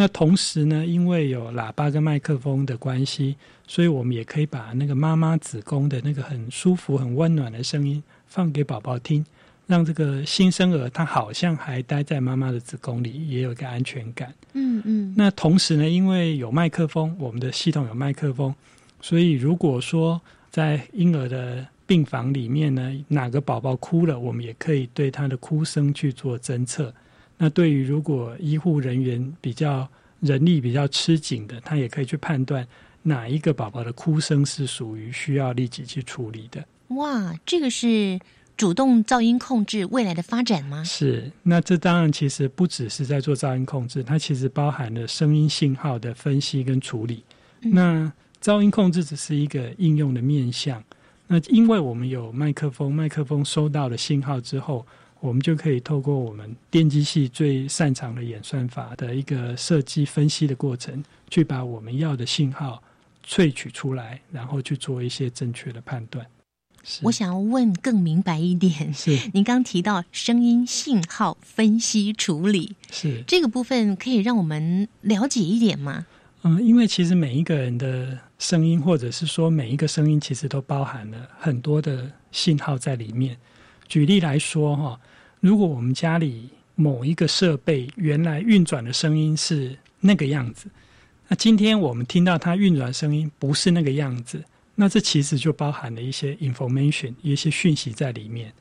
[0.00, 3.34] 那同时呢，因为有喇叭跟麦克风的关系，
[3.66, 9.26] 所以我们也可以把那个妈妈子宫的那个很舒服、很温暖的声音放给宝宝听，
[9.66, 14.32] 让这个新生儿他好像还待在妈妈的子宫里，也有一个安全感。
[14.52, 15.12] 嗯嗯。
[15.16, 18.54] 那同时呢，因为有麦克风，我们的系统有麦克风，
[19.00, 26.94] 所以如果说在婴儿的病房里面呢，哪个宝宝哭了，我们也可以对他的哭声去做侦测。
[27.40, 32.66] 那对于如果医护人员比较人力比较吃紧的，他也可以去判断
[33.04, 36.64] 哪一个宝宝的哭声是属于需要立即去处理的。
[36.88, 38.18] 哇，这个是
[38.56, 40.82] 主动噪音控制未来的发展吗？
[40.82, 47.22] 是，那这当然其实不只是在做噪音控制，它其实包含了声音信号的分析跟处理。
[47.60, 48.12] 那
[48.42, 50.82] 噪音控制只是一个应用的面向。
[51.28, 54.84] 那因为我们有麦克风，麦克风收到了信号之后。
[55.20, 62.82] 我们就可以透过我们电机系最擅长的演算法的一个设计分析的过程，去把我们要的信号
[63.26, 66.24] 萃取出来，然后去做一些正确的判断。
[67.02, 76.06] 我想要问更明白一点，是您刚提到声音信号分析处理，是这个部分可以让我们了解一点吗？
[76.44, 83.36] 嗯，因为其实每一个人的声音，或者是说每一个声音，其实都包含了很多的信号在里面。
[83.88, 85.00] 举例来说，哈。
[85.40, 90.68] 如果我们家里某一个设备原来运转的声音是那个样子，
[91.28, 94.42] 那今天我们听到它运转声音不是那个样子，
[94.74, 98.52] 那这其实就包含了一些 information，一些讯息在里面。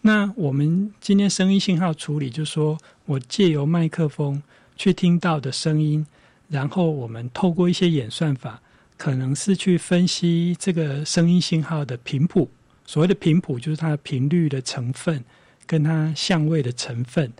[0.00, 4.42] 那我们今天声音信号处理，就是说我借由麦克风
[4.74, 6.06] 去听到的声音，
[6.48, 8.60] 然后我们透过一些演算法，
[8.96, 12.50] 可能是去分析这个声音信号的频谱。
[12.92, 15.24] 所谓的频谱，就是它的频率的成分。
[15.64, 17.32] 跟它相位的成分，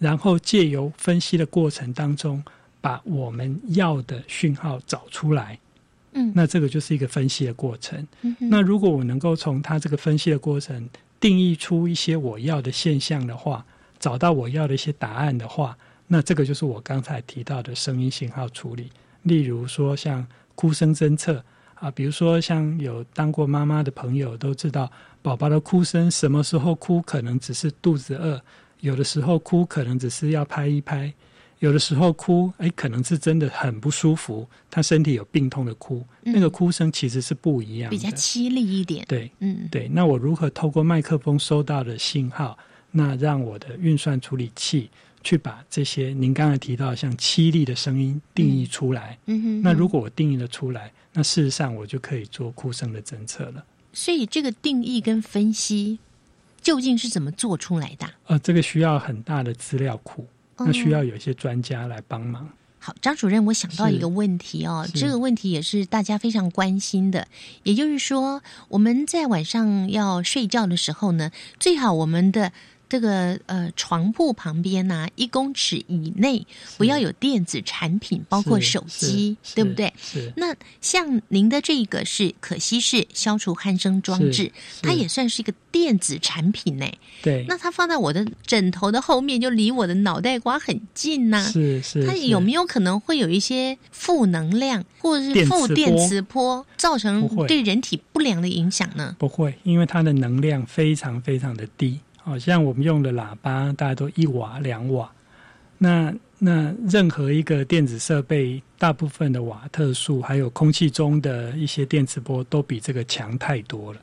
[0.00, 2.42] 然后借由分析的过程当中，
[2.80, 5.56] 把我们要的讯号找出来。
[6.14, 8.04] 嗯，那这个就是一个分析的过程。
[8.38, 10.88] 那如果我能够从它这个分析的过程
[11.20, 13.64] 定义出一些我要的现象的话，
[14.00, 15.76] 找到我要的一些答案的话，
[16.08, 18.90] 那这个就是我刚才提到的声音信号处理。
[19.22, 20.26] 例如说，像
[20.56, 21.44] 哭声侦测。
[21.76, 24.90] 啊，比如说像有当过妈妈的朋友都知道，
[25.22, 28.38] 宝宝的哭声什么时候哭，可能只是肚子饿；
[28.80, 31.12] 有的时候哭，可能只是要拍一拍；
[31.58, 39.04] 有的时候哭，哎，可能是真的很不舒服，他身体有病痛的哭，那个哭声其实是不一样，比较凄厉一点。
[39.06, 39.88] 对，嗯，对。
[39.88, 42.56] 那我如何透过麦克风收到的信号，
[42.90, 44.90] 那让我的运算处理器？
[45.26, 49.18] 去把这些您刚才提到像凄厉的声音定义出来。
[49.26, 49.62] 嗯哼。
[49.62, 53.64] 那如果我定义了出来，那事实上我就可以做哭声的侦测了。
[53.92, 55.98] 所以这个定义跟分析
[56.62, 58.08] 究竟是怎么做出来的？
[58.28, 60.24] 呃，这个需要很大的资料库，
[60.58, 62.48] 那需要有一些专家来帮忙。
[62.78, 67.26] 好，张主任，我想到一个问题哦，这个问题也是大家非常关心的，
[67.64, 72.52] 也就是说，我们在晚上要睡觉的时候呢，最好我们的。
[72.88, 76.46] 这个呃，床铺旁边呢，一公尺以内
[76.78, 79.92] 不要有电子产品，包括手机，对不对？
[80.00, 80.32] 是。
[80.36, 86.86] 那像您的这个是可吸式消除鼾声装置，它也算是一个电子产品呢。
[87.22, 87.44] 对。
[87.48, 91.42] 那它放在我的枕头的后面，就离我的脑袋瓜很近呐。
[91.42, 92.06] 是是。
[92.06, 99.16] 它有没有可能会有一些负能量，或者是负电磁波，造成对人体不良的影响呢？
[99.18, 101.98] 不会，因为它的能量非常非常的低。
[102.26, 105.08] 好像我们用的喇叭，大家都一瓦两瓦。
[105.78, 114.00] 那那任何一个电子设备，大部分的瓦特数，还有空气中的一些电磁波，都比这个强太多了。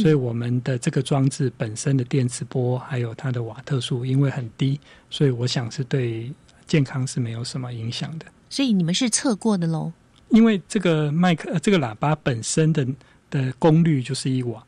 [0.00, 6.32] 所以我们的这个装置本身的电磁波，还有它的瓦特数，因为很低，所以我想是对
[6.66, 8.24] 健康是没有什么影响的。
[8.48, 9.92] 所以你们是测过的喽？
[10.30, 12.86] 因为这个麦克，这个喇叭本身的
[13.28, 14.64] 的功率就是一瓦。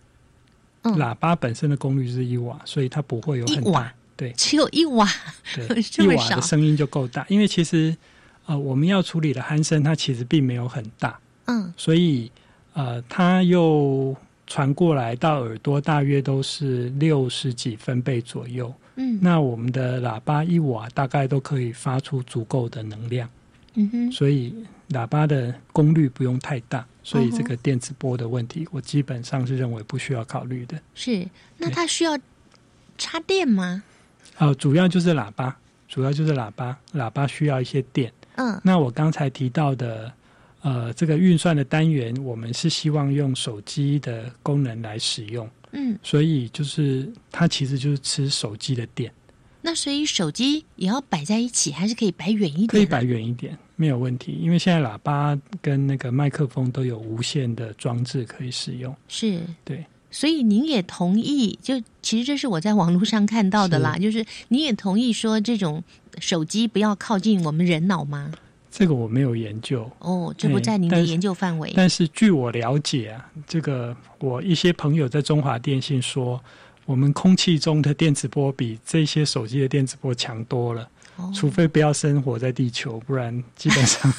[0.82, 5.06] 喇叭本身的功率是一瓦，所以它不会有很大，对，只有一瓦，
[5.54, 7.24] 对， 一瓦的声音就够大。
[7.28, 7.96] 因为其实，
[8.46, 12.30] 呃，我们要处理的鼾声，它其实并没有很大，嗯，所以，
[12.72, 14.16] 呃，它又
[14.46, 18.72] 传过来到耳朵大约都是六十几分贝左右。
[18.96, 23.28] 嗯，那我们的喇叭一瓦大概都可以发出足够的能量。
[23.74, 24.52] 嗯哼，所以
[24.90, 30.80] 喇叭的功率不用太大，所以这嗯个电磁波的问题，我基本上是认为不需要考虑的。
[30.94, 31.26] 是，
[31.56, 32.18] 那它需要
[32.98, 33.82] 插电吗？
[34.38, 35.56] 呃，主要就是喇叭，
[35.88, 38.12] 主要就是喇叭，喇叭需要一些电。
[38.36, 40.12] 嗯，那我刚才提到的，
[40.62, 49.12] 呃，这个运算的单元，我们是希望用手机的功能来使用，嗯，所以就是它其实就是吃手机的电，
[49.62, 52.68] 那所以手机也要摆在一起，还是可以摆远一点？
[52.68, 58.94] 可以摆远一点，没有问题，因为现在喇叭跟那个麦克风都有无线的装置可以使用。
[59.08, 59.84] 是，对。
[60.12, 65.84] 所以您也同意，就其实这是我在网络上看到的啦，就是您也同意说这种
[66.18, 68.32] 手机不要靠近我们人脑吗？
[68.72, 71.72] 这个我没有研究哦，这不在您的研究范围。
[71.76, 76.42] 但是据我了解啊，这个我一些朋友在中华电信说，
[76.90, 80.82] 我们空气中的电磁波比这些手机的电磁波强多了。
[81.14, 84.12] 哦除非不要生活在地球，不然基本上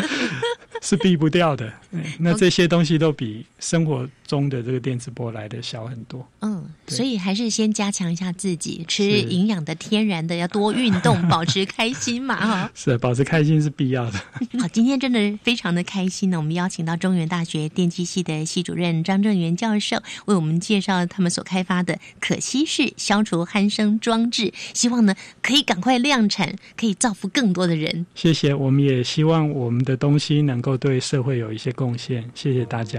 [0.82, 1.72] 是避不掉的。
[2.18, 6.26] 那这些东西都比生活中的这个电磁波来的小很多。
[6.40, 12.70] 嗯，所以还是先加强一下自己，吃营养的、天然的，要多运动，保持开心嘛，哈。
[12.74, 14.18] 是保持开心是必要的。
[14.58, 16.36] 好，今天真的非常的开心呢。
[16.36, 28.04] 我们邀请到中原大学电机系的系主任张正元教授，为我们介绍他们所开发的可稀式消除鼾声装置，希望呢可以赶快量产，可以造福更多的人。
[28.14, 32.28] 谢谢，我们也希望我们的东西能够对社会有一些贡献。
[32.34, 32.98] 谢谢大家。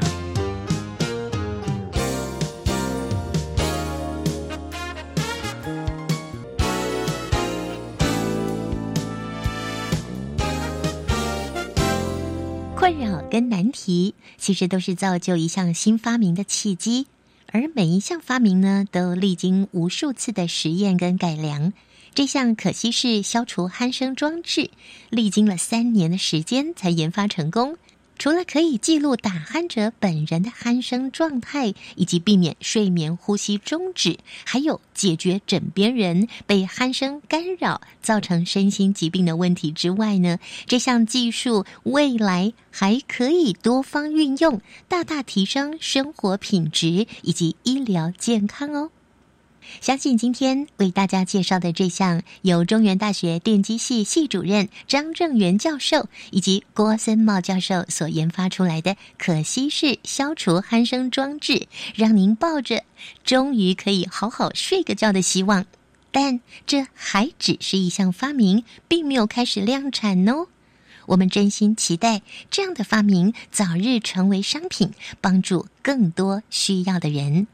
[12.85, 17.07] 困扰跟难题，其实都是造就一项新发明的契机，
[17.47, 21.73] 而每一项发明呢，都历经无数次的实验跟改良。
[22.13, 24.69] 这项可惜是消除鼾声装置，
[25.09, 27.75] 历经了三年的时间才研发成功。
[28.17, 48.89] 除了可以记录打鼾者本人的鼾声状态，以及避免睡眠呼吸终止，还有解决枕边人被鼾声干扰造成身心疾病的问题之外呢，这项技术未来还可以多方运用，大大提升生活品质以及医疗健康哦。
[49.81, 62.83] 相信今天为大家介绍的这项由中原大学电机系系主任张正元教授以及郭森茂教授所研发出来的可吸式消除鼾声装置，让您抱着
[63.23, 65.65] 终于可以好好睡个觉的希望。
[66.11, 70.47] 但这还只是一项发明，并没有开始量产哦。
[71.07, 74.91] 我们真心期待这样的发明早日成为商品，
[75.21, 77.47] 帮助更多需要的人。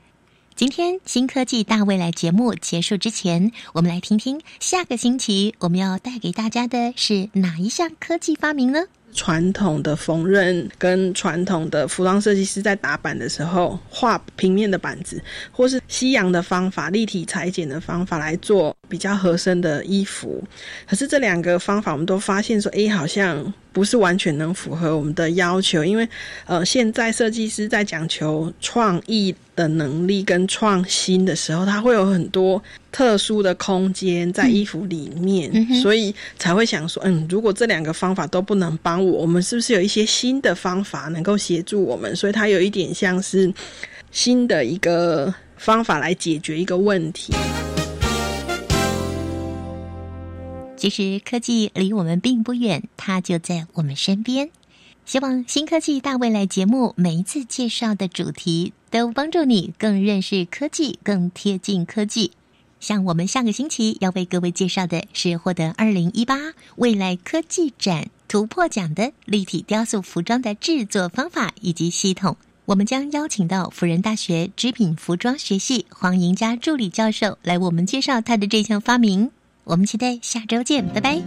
[0.62, 8.84] 今天新科技大未来节目结束之前，我们来听听下个星期我们要带给大家的是哪一项科技发明呢？
[9.12, 15.20] 传统的缝纫跟传统的服装设计师在打板的时候画平面的板子，
[15.52, 20.44] 或是西洋的方法、立体裁剪的方法来做比较合身的衣服。
[20.88, 26.08] 可是这两个方法，我们都发现说，诶，好像不是完全能符合我们的要求，因为
[26.46, 32.62] 呃，现在设计师在讲求创意的能力跟创新的时候，他会有很多
[32.92, 42.14] 特殊的空间在衣服里面，嗯所以才会想说，嗯，如果这两个方法都不能帮我，我们是不是有一些新的方法能够协助我们？
[42.16, 43.52] 所以它有一点像是
[44.12, 47.34] 新的一个方法来解决一个问题。
[50.82, 54.50] 其实科技离我们并不远，它就在我们身边。
[55.06, 62.32] 希望新科技大未来节目每一次介绍的主题都帮助你更认识科技，更贴近科技。
[62.80, 66.36] 像我们下个星期要为各位介绍的是获得二零一八
[66.78, 72.38] 未来科技展突破奖的立体雕塑服装的制作方法以及系统。
[72.66, 79.30] 我们将邀请到辅仁大学织品服装学系黄莹佳助理教授来为我们介绍他的这项发明。
[79.64, 81.22] 我们期待下周见拜拜。